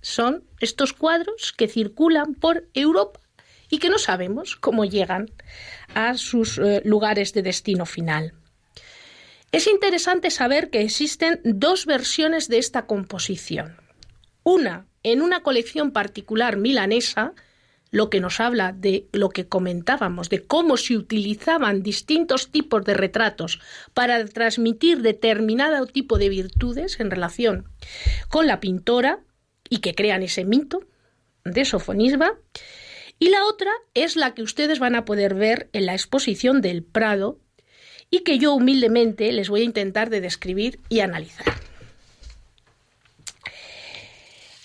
[0.00, 3.20] Son estos cuadros que circulan por Europa
[3.68, 5.30] y que no sabemos cómo llegan
[5.94, 8.32] a sus eh, lugares de destino final.
[9.52, 13.76] Es interesante saber que existen dos versiones de esta composición.
[14.42, 17.32] Una en una colección particular milanesa,
[17.90, 22.94] lo que nos habla de lo que comentábamos, de cómo se utilizaban distintos tipos de
[22.94, 23.60] retratos
[23.94, 27.68] para transmitir determinado tipo de virtudes en relación
[28.28, 29.20] con la pintora
[29.68, 30.80] y que crean ese mito
[31.44, 32.34] de Sofonisba.
[33.18, 36.82] Y la otra es la que ustedes van a poder ver en la exposición del
[36.82, 37.38] Prado
[38.10, 41.46] y que yo humildemente les voy a intentar de describir y analizar.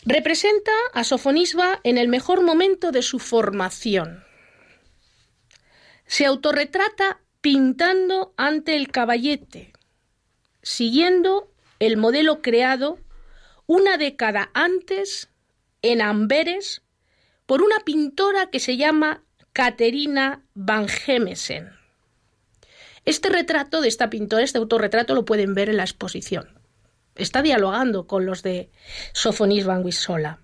[0.03, 4.23] Representa a Sofonisba en el mejor momento de su formación.
[6.07, 9.73] Se autorretrata pintando ante el caballete,
[10.63, 12.99] siguiendo el modelo creado
[13.67, 15.29] una década antes
[15.83, 16.81] en Amberes
[17.45, 19.23] por una pintora que se llama
[19.53, 21.73] Caterina van Gemesen.
[23.05, 26.60] Este retrato de esta pintora, este autorretrato, lo pueden ver en la exposición.
[27.21, 28.71] Está dialogando con los de
[29.13, 30.39] Sofonis van Wissola.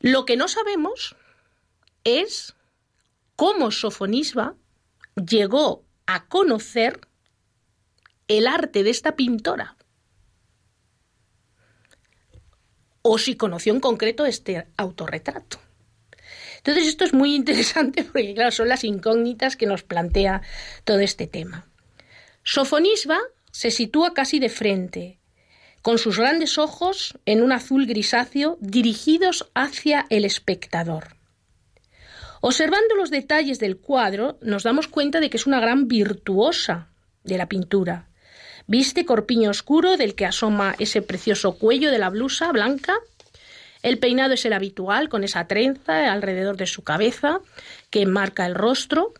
[0.00, 1.16] Lo que no sabemos
[2.04, 2.54] es
[3.34, 4.54] cómo Sofonisba
[5.16, 7.00] llegó a conocer
[8.28, 9.76] el arte de esta pintora.
[13.02, 15.58] O si conoció en concreto este autorretrato.
[16.58, 20.42] Entonces esto es muy interesante porque, claro, son las incógnitas que nos plantea
[20.84, 21.68] todo este tema.
[22.44, 23.18] Sofonisba
[23.50, 25.18] se sitúa casi de frente,
[25.86, 31.14] con sus grandes ojos en un azul grisáceo dirigidos hacia el espectador.
[32.40, 36.88] Observando los detalles del cuadro, nos damos cuenta de que es una gran virtuosa
[37.22, 38.08] de la pintura.
[38.66, 42.98] Viste corpiño oscuro del que asoma ese precioso cuello de la blusa blanca
[43.84, 47.38] el peinado es el habitual, con esa trenza alrededor de su cabeza
[47.90, 49.14] que enmarca el rostro.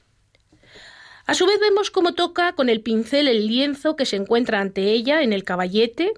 [1.26, 4.90] A su vez vemos cómo toca con el pincel el lienzo que se encuentra ante
[4.90, 6.12] ella en el caballete.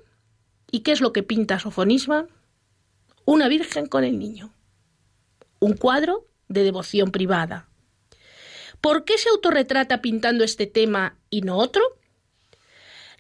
[0.71, 2.27] ¿Y qué es lo que pinta Sofonisma?
[3.25, 4.53] Una virgen con el niño.
[5.61, 7.69] Un cuadro de devoción privada.
[8.81, 11.83] ¿Por qué se autorretrata pintando este tema y no otro?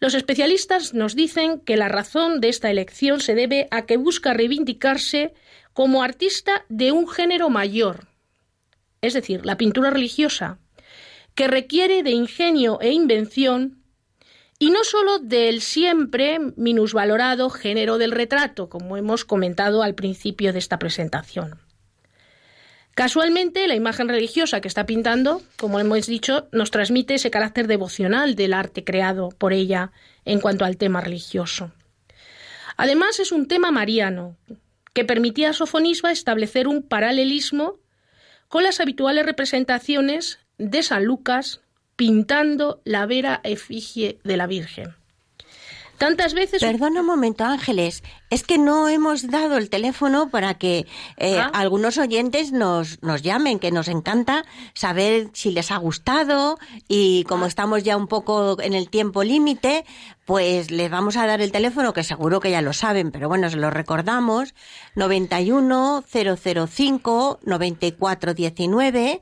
[0.01, 4.33] Los especialistas nos dicen que la razón de esta elección se debe a que busca
[4.33, 5.35] reivindicarse
[5.73, 8.07] como artista de un género mayor,
[9.01, 10.59] es decir, la pintura religiosa,
[11.35, 13.78] que requiere de ingenio e invención
[14.59, 20.59] y no sólo del siempre minusvalorado género del retrato, como hemos comentado al principio de
[20.59, 21.61] esta presentación.
[22.95, 28.35] Casualmente, la imagen religiosa que está pintando, como hemos dicho, nos transmite ese carácter devocional
[28.35, 29.93] del arte creado por ella
[30.25, 31.71] en cuanto al tema religioso.
[32.77, 34.37] Además, es un tema mariano,
[34.95, 37.79] que permitía a Sofonisba establecer un paralelismo
[38.49, 41.61] con las habituales representaciones de San Lucas
[41.99, 44.95] pintando la vera efigie de la Virgen.
[45.99, 46.63] Tantas veces.
[46.63, 48.05] Perdona un momento, Ángeles.
[48.31, 50.87] Es que no hemos dado el teléfono para que
[51.17, 51.51] eh, ah.
[51.53, 54.45] algunos oyentes nos, nos llamen, que nos encanta
[54.75, 57.49] saber si les ha gustado y como ah.
[57.49, 59.85] estamos ya un poco en el tiempo límite,
[60.25, 63.51] pues les vamos a dar el teléfono, que seguro que ya lo saben, pero bueno,
[63.51, 64.55] se lo recordamos,
[64.95, 69.21] 91 005 9419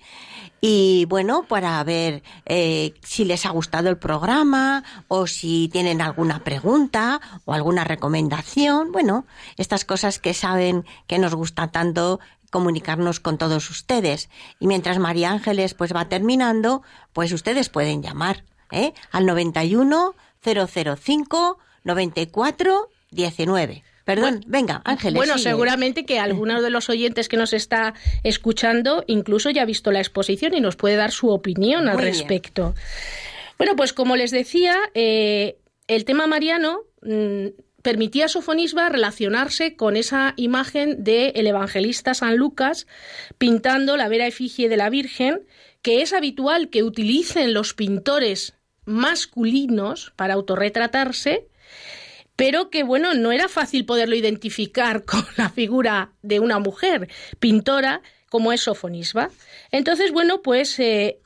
[0.60, 6.44] y bueno, para ver eh, si les ha gustado el programa o si tienen alguna
[6.44, 8.90] pregunta o alguna recomendación.
[8.92, 9.26] Bueno,
[9.56, 14.30] estas cosas que saben que nos gusta tanto comunicarnos con todos ustedes.
[14.58, 16.82] Y mientras María Ángeles pues va terminando,
[17.12, 18.94] pues ustedes pueden llamar ¿eh?
[19.12, 23.84] al 91 005 94 19.
[24.06, 25.16] Perdón, venga, Ángeles.
[25.16, 27.92] Bueno, seguramente que alguno de los oyentes que nos está
[28.22, 32.72] escuchando incluso ya ha visto la exposición y nos puede dar su opinión al respecto.
[33.58, 37.46] Bueno, pues como les decía, eh, el tema mariano mm,
[37.82, 42.86] permitía a Sofonisba relacionarse con esa imagen del evangelista San Lucas
[43.38, 45.48] pintando la vera efigie de la Virgen,
[45.82, 48.54] que es habitual que utilicen los pintores
[48.84, 51.48] masculinos para autorretratarse,
[52.36, 57.08] pero que bueno, no era fácil poderlo identificar con la figura de una mujer
[57.40, 59.30] pintora como es Sofonisba.
[59.70, 61.20] Entonces, bueno, pues eh,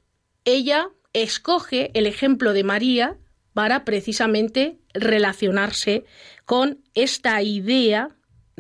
[0.44, 3.16] ella escoge el ejemplo de María
[3.52, 6.04] para precisamente relacionarse
[6.44, 8.16] con esta idea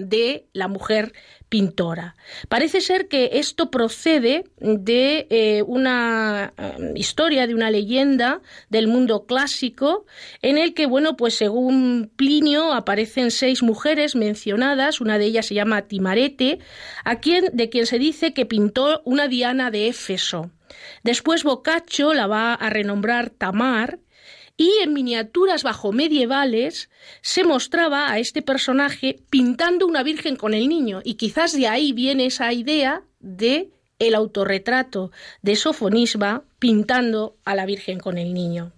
[0.08, 1.12] de la mujer
[1.50, 2.16] pintora.
[2.48, 8.40] Parece ser que esto procede de eh, una eh, historia, de una leyenda
[8.70, 10.06] del mundo clásico,
[10.42, 15.54] en el que, bueno, pues según Plinio aparecen seis mujeres mencionadas, una de ellas se
[15.54, 16.60] llama Timarete,
[17.04, 20.50] a quien, de quien se dice que pintó una Diana de Éfeso.
[21.02, 23.98] Después Boccaccio la va a renombrar Tamar,
[24.60, 26.90] y en miniaturas bajo medievales
[27.22, 31.00] se mostraba a este personaje pintando una virgen con el niño.
[31.02, 37.64] Y quizás de ahí viene esa idea de el autorretrato de Sofonisba pintando a la
[37.64, 38.74] virgen con el niño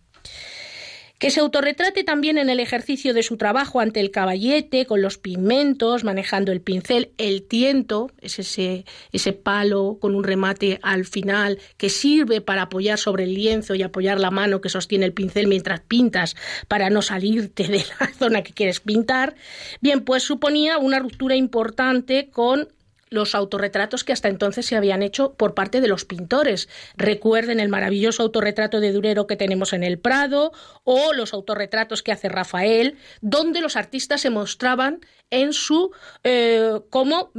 [1.22, 5.18] que se autorretrate también en el ejercicio de su trabajo ante el caballete, con los
[5.18, 11.60] pigmentos, manejando el pincel, el tiento, es ese, ese palo con un remate al final
[11.76, 15.46] que sirve para apoyar sobre el lienzo y apoyar la mano que sostiene el pincel
[15.46, 16.34] mientras pintas
[16.66, 19.36] para no salirte de la zona que quieres pintar.
[19.80, 22.66] Bien, pues suponía una ruptura importante con
[23.12, 26.68] los autorretratos que hasta entonces se habían hecho por parte de los pintores.
[26.96, 30.52] Recuerden el maravilloso autorretrato de Durero que tenemos en el Prado
[30.84, 35.00] o los autorretratos que hace Rafael, donde los artistas se mostraban
[35.30, 35.92] en su
[36.24, 37.30] eh, como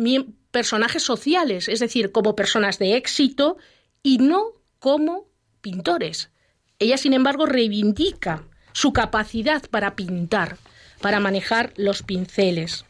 [0.52, 3.58] personajes sociales, es decir, como personas de éxito
[4.04, 5.28] y no como
[5.62, 6.30] pintores.
[6.80, 8.44] Ella, sin embargo, reivindica
[8.74, 10.58] su capacidad para pintar,
[11.02, 12.86] para manejar los pinceles.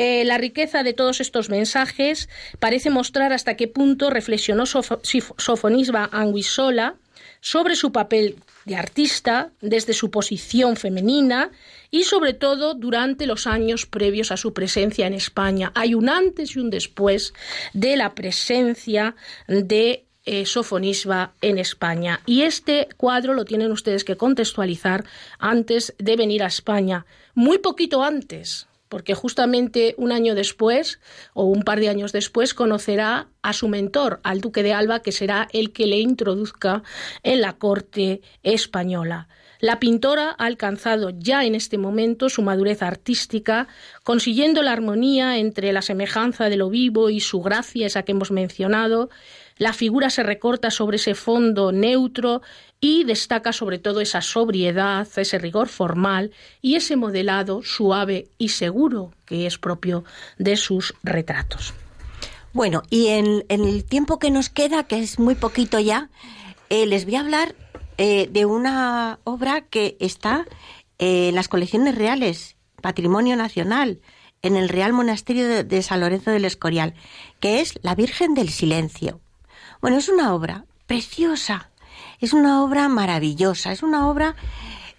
[0.00, 2.28] Eh, la riqueza de todos estos mensajes
[2.60, 6.94] parece mostrar hasta qué punto reflexionó Sofonisba Anguissola
[7.40, 11.50] sobre su papel de artista desde su posición femenina
[11.90, 15.72] y sobre todo durante los años previos a su presencia en España.
[15.74, 17.34] Hay un antes y un después
[17.72, 19.16] de la presencia
[19.48, 22.20] de eh, Sofonisba en España.
[22.24, 25.04] Y este cuadro lo tienen ustedes que contextualizar
[25.40, 31.00] antes de venir a España, muy poquito antes, porque justamente un año después
[31.34, 35.12] o un par de años después conocerá a su mentor, al duque de Alba, que
[35.12, 36.82] será el que le introduzca
[37.22, 39.28] en la corte española.
[39.60, 43.66] La pintora ha alcanzado ya en este momento su madurez artística,
[44.04, 48.30] consiguiendo la armonía entre la semejanza de lo vivo y su gracia, esa que hemos
[48.30, 49.10] mencionado,
[49.56, 52.42] la figura se recorta sobre ese fondo neutro
[52.80, 59.12] y destaca sobre todo esa sobriedad, ese rigor formal y ese modelado suave y seguro
[59.24, 60.04] que es propio
[60.38, 61.74] de sus retratos.
[62.52, 66.08] Bueno, y en, el tiempo que nos queda, que es muy poquito ya,
[66.70, 67.54] eh, les voy a hablar
[67.98, 70.46] eh, de una obra que está
[70.98, 74.00] en las colecciones reales, Patrimonio Nacional,
[74.42, 76.94] en el Real Monasterio de San Lorenzo del Escorial,
[77.40, 79.20] que es La Virgen del Silencio.
[79.80, 81.70] Bueno, es una obra preciosa,
[82.20, 84.36] es una obra maravillosa, es una obra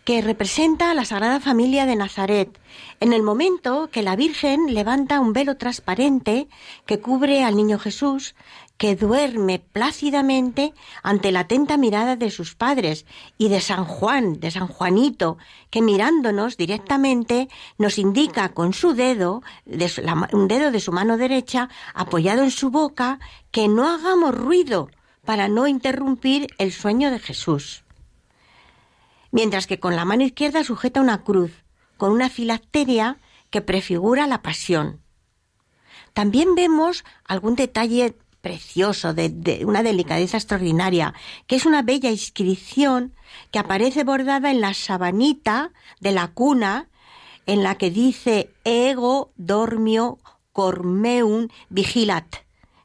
[0.05, 2.59] que representa a la Sagrada Familia de Nazaret,
[2.99, 6.47] en el momento que la Virgen levanta un velo transparente
[6.85, 8.33] que cubre al niño Jesús,
[8.77, 13.05] que duerme plácidamente ante la atenta mirada de sus padres
[13.37, 15.37] y de San Juan, de San Juanito,
[15.69, 19.43] que mirándonos directamente nos indica con su dedo,
[20.31, 23.19] un dedo de su mano derecha, apoyado en su boca,
[23.51, 24.89] que no hagamos ruido
[25.25, 27.83] para no interrumpir el sueño de Jesús.
[29.31, 31.51] Mientras que con la mano izquierda sujeta una cruz,
[31.97, 33.17] con una filacteria
[33.49, 35.01] que prefigura la pasión.
[36.13, 41.13] También vemos algún detalle precioso, de, una delicadeza extraordinaria,
[41.45, 43.13] que es una bella inscripción
[43.51, 46.89] que aparece bordada en la sabanita de la cuna,
[47.45, 50.19] en la que dice ego dormio
[50.53, 52.37] cormeum vigilat,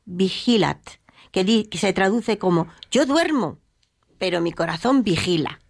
[0.04, 0.80] vigilat,
[1.42, 3.58] que, se traduce como yo duermo,
[4.18, 5.60] pero mi corazón vigila.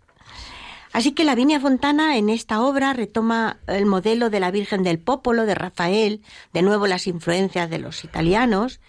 [0.93, 4.99] Así que la Viña Fontana en esta obra retoma el modelo de la Virgen del
[4.99, 8.81] Popolo de Rafael, de nuevo las influencias de los italianos,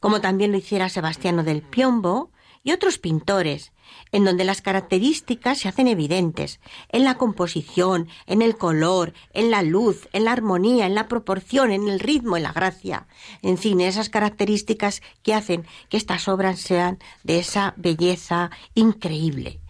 [0.00, 2.30] como también lo hiciera Sebastiano del Piombo
[2.64, 3.72] y otros pintores,
[4.12, 9.62] en donde las características se hacen evidentes, en la composición, en el color, en la
[9.62, 13.06] luz, en la armonía, en la proporción, en el ritmo, en la gracia,
[13.42, 19.60] en fin, esas características que hacen que estas obras sean de esa belleza increíble.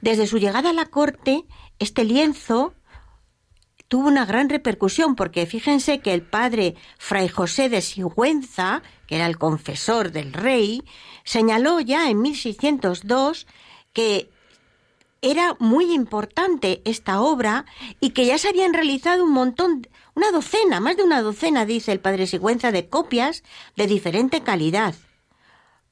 [0.00, 1.44] Desde su llegada a la corte,
[1.78, 2.74] este lienzo
[3.88, 9.26] tuvo una gran repercusión, porque fíjense que el padre Fray José de Sigüenza, que era
[9.26, 10.82] el confesor del rey,
[11.26, 13.46] señaló ya en 1602
[13.92, 14.30] que
[15.20, 17.66] era muy importante esta obra
[18.00, 21.92] y que ya se habían realizado un montón, una docena, más de una docena, dice
[21.92, 23.42] el padre Sigüenza, de copias
[23.76, 24.94] de diferente calidad.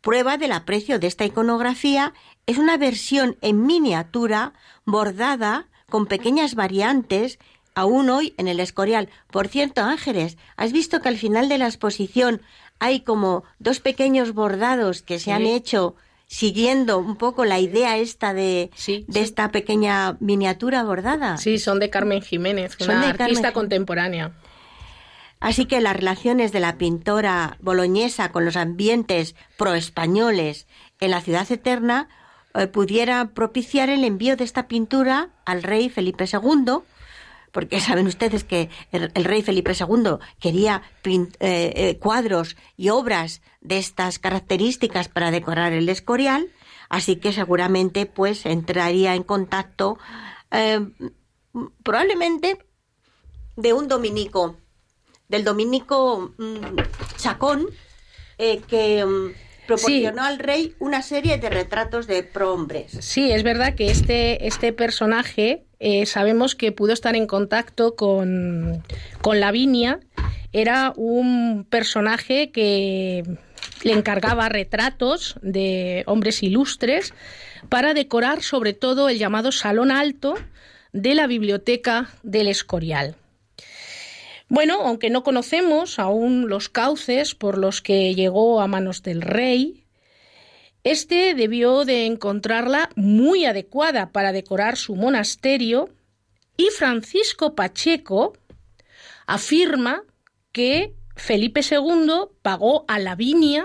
[0.00, 2.14] Prueba del aprecio de esta iconografía
[2.46, 4.52] es una versión en miniatura
[4.84, 7.38] bordada con pequeñas variantes
[7.74, 9.08] aún hoy en el Escorial.
[9.30, 12.40] Por cierto, Ángeles, ¿has visto que al final de la exposición
[12.78, 15.96] hay como dos pequeños bordados que se han hecho
[16.26, 21.36] siguiendo un poco la idea esta de, de esta pequeña miniatura bordada?
[21.36, 24.32] Sí, son de Carmen Jiménez, una artista contemporánea.
[25.40, 30.66] Así que las relaciones de la pintora boloñesa con los ambientes proespañoles
[31.00, 32.08] en la ciudad eterna
[32.54, 36.78] eh, pudiera propiciar el envío de esta pintura al rey Felipe II,
[37.54, 43.78] porque saben ustedes que el, rey Felipe II quería eh, eh, cuadros y obras de
[43.78, 46.48] estas características para decorar el Escorial,
[46.88, 49.98] así que seguramente pues entraría en contacto
[51.82, 52.58] probablemente
[53.56, 54.56] de un dominico,
[55.28, 56.76] del dominico mm,
[57.16, 57.66] Chacón,
[58.36, 62.92] que mm, proporcionó al rey una serie de retratos de prohombres.
[63.00, 68.82] Sí, es verdad que este, este personaje eh, sabemos que pudo estar en contacto con,
[69.20, 70.00] con Lavinia.
[70.50, 73.22] Era un personaje que
[73.82, 77.12] le encargaba retratos de hombres ilustres
[77.68, 80.36] para decorar sobre todo el llamado Salón Alto
[80.94, 83.16] de la Biblioteca del Escorial.
[84.48, 89.83] Bueno, aunque no conocemos aún los cauces por los que llegó a manos del rey,
[90.84, 95.88] este debió de encontrarla muy adecuada para decorar su monasterio
[96.56, 98.34] y Francisco Pacheco
[99.26, 100.02] afirma
[100.52, 103.64] que Felipe II pagó a Lavinia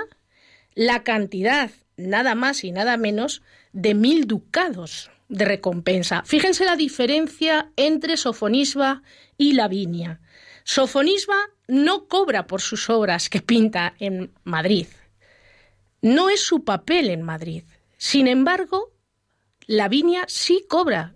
[0.76, 3.42] la cantidad nada más y nada menos
[3.74, 6.24] de mil ducados de recompensa.
[6.26, 9.04] Fíjense la diferencia entre Sofonisba
[9.38, 10.22] y Lavinia.
[10.64, 11.36] Sofonisba
[11.68, 14.88] no cobra por sus obras que pinta en Madrid.
[16.02, 17.64] No es su papel en Madrid.
[17.98, 18.94] Sin embargo,
[19.68, 21.16] Lavinia sí cobra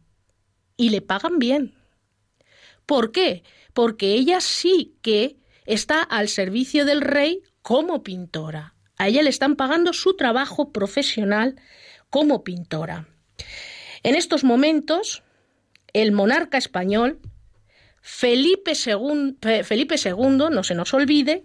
[0.77, 1.75] y le pagan bien.
[2.85, 3.43] ¿Por qué?
[3.73, 8.75] Porque ella sí que está al servicio del rey como pintora.
[8.97, 11.59] A ella le están pagando su trabajo profesional
[12.09, 13.07] como pintora.
[14.03, 15.23] En estos momentos,
[15.93, 17.19] el monarca español
[18.01, 21.41] Felipe II, Felipe II, no se nos olvide,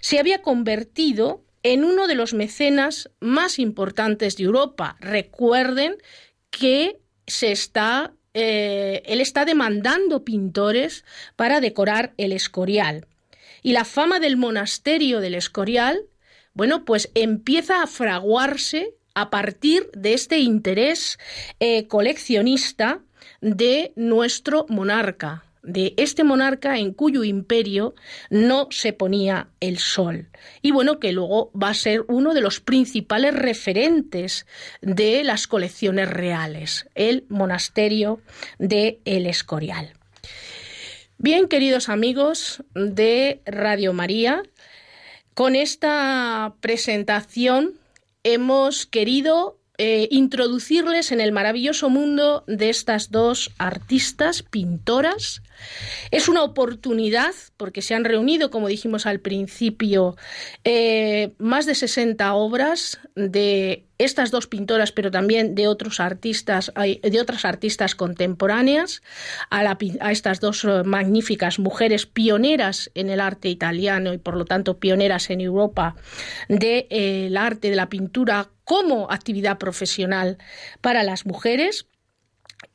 [0.00, 4.96] se había convertido en uno de los mecenas más importantes de Europa.
[5.00, 5.96] Recuerden
[6.50, 11.04] que se está, eh, él está demandando pintores
[11.34, 13.08] para decorar el Escorial.
[13.64, 16.04] Y la fama del monasterio del Escorial,
[16.54, 21.18] bueno, pues empieza a fraguarse a partir de este interés
[21.58, 23.00] eh, coleccionista
[23.40, 27.94] de nuestro monarca, de este monarca en cuyo imperio
[28.30, 30.28] no se ponía el sol.
[30.62, 34.46] Y bueno, que luego va a ser uno de los principales referentes
[34.80, 38.20] de las colecciones reales, el monasterio
[38.58, 39.92] de El Escorial.
[41.18, 44.42] Bien, queridos amigos de Radio María,
[45.34, 47.74] con esta presentación
[48.22, 55.42] hemos querido eh, introducirles en el maravilloso mundo de estas dos artistas, pintoras.
[56.10, 60.16] Es una oportunidad, porque se han reunido, como dijimos al principio,
[60.64, 67.20] eh, más de 60 obras de estas dos pintoras, pero también de otros artistas, de
[67.20, 69.02] otras artistas contemporáneas,
[69.50, 69.76] a,
[70.10, 75.30] estas dos eh, magníficas mujeres pioneras en el arte italiano y por lo tanto pioneras
[75.30, 75.96] en Europa
[76.48, 80.38] del arte de la pintura como actividad profesional
[80.80, 81.86] para las mujeres.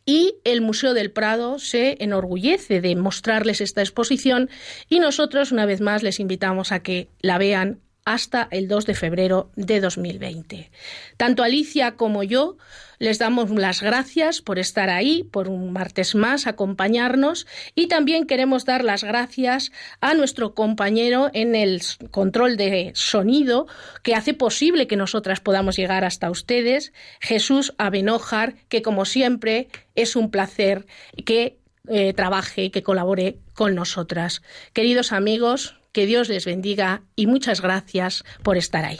[0.05, 4.49] Y el Museo del Prado se enorgullece de mostrarles esta exposición
[4.87, 8.95] y nosotros una vez más les invitamos a que la vean hasta el 2 de
[8.95, 10.71] febrero de 2020.
[11.17, 12.57] Tanto Alicia como yo
[12.99, 18.65] les damos las gracias por estar ahí, por un martes más acompañarnos y también queremos
[18.65, 19.71] dar las gracias
[20.01, 21.81] a nuestro compañero en el
[22.11, 23.67] control de sonido
[24.03, 30.15] que hace posible que nosotras podamos llegar hasta ustedes, Jesús Abenójar, que como siempre es
[30.15, 30.85] un placer
[31.25, 34.43] que eh, trabaje que colabore con nosotras.
[34.73, 38.99] Queridos amigos, que Dios les bendiga y muchas gracias por estar ahí.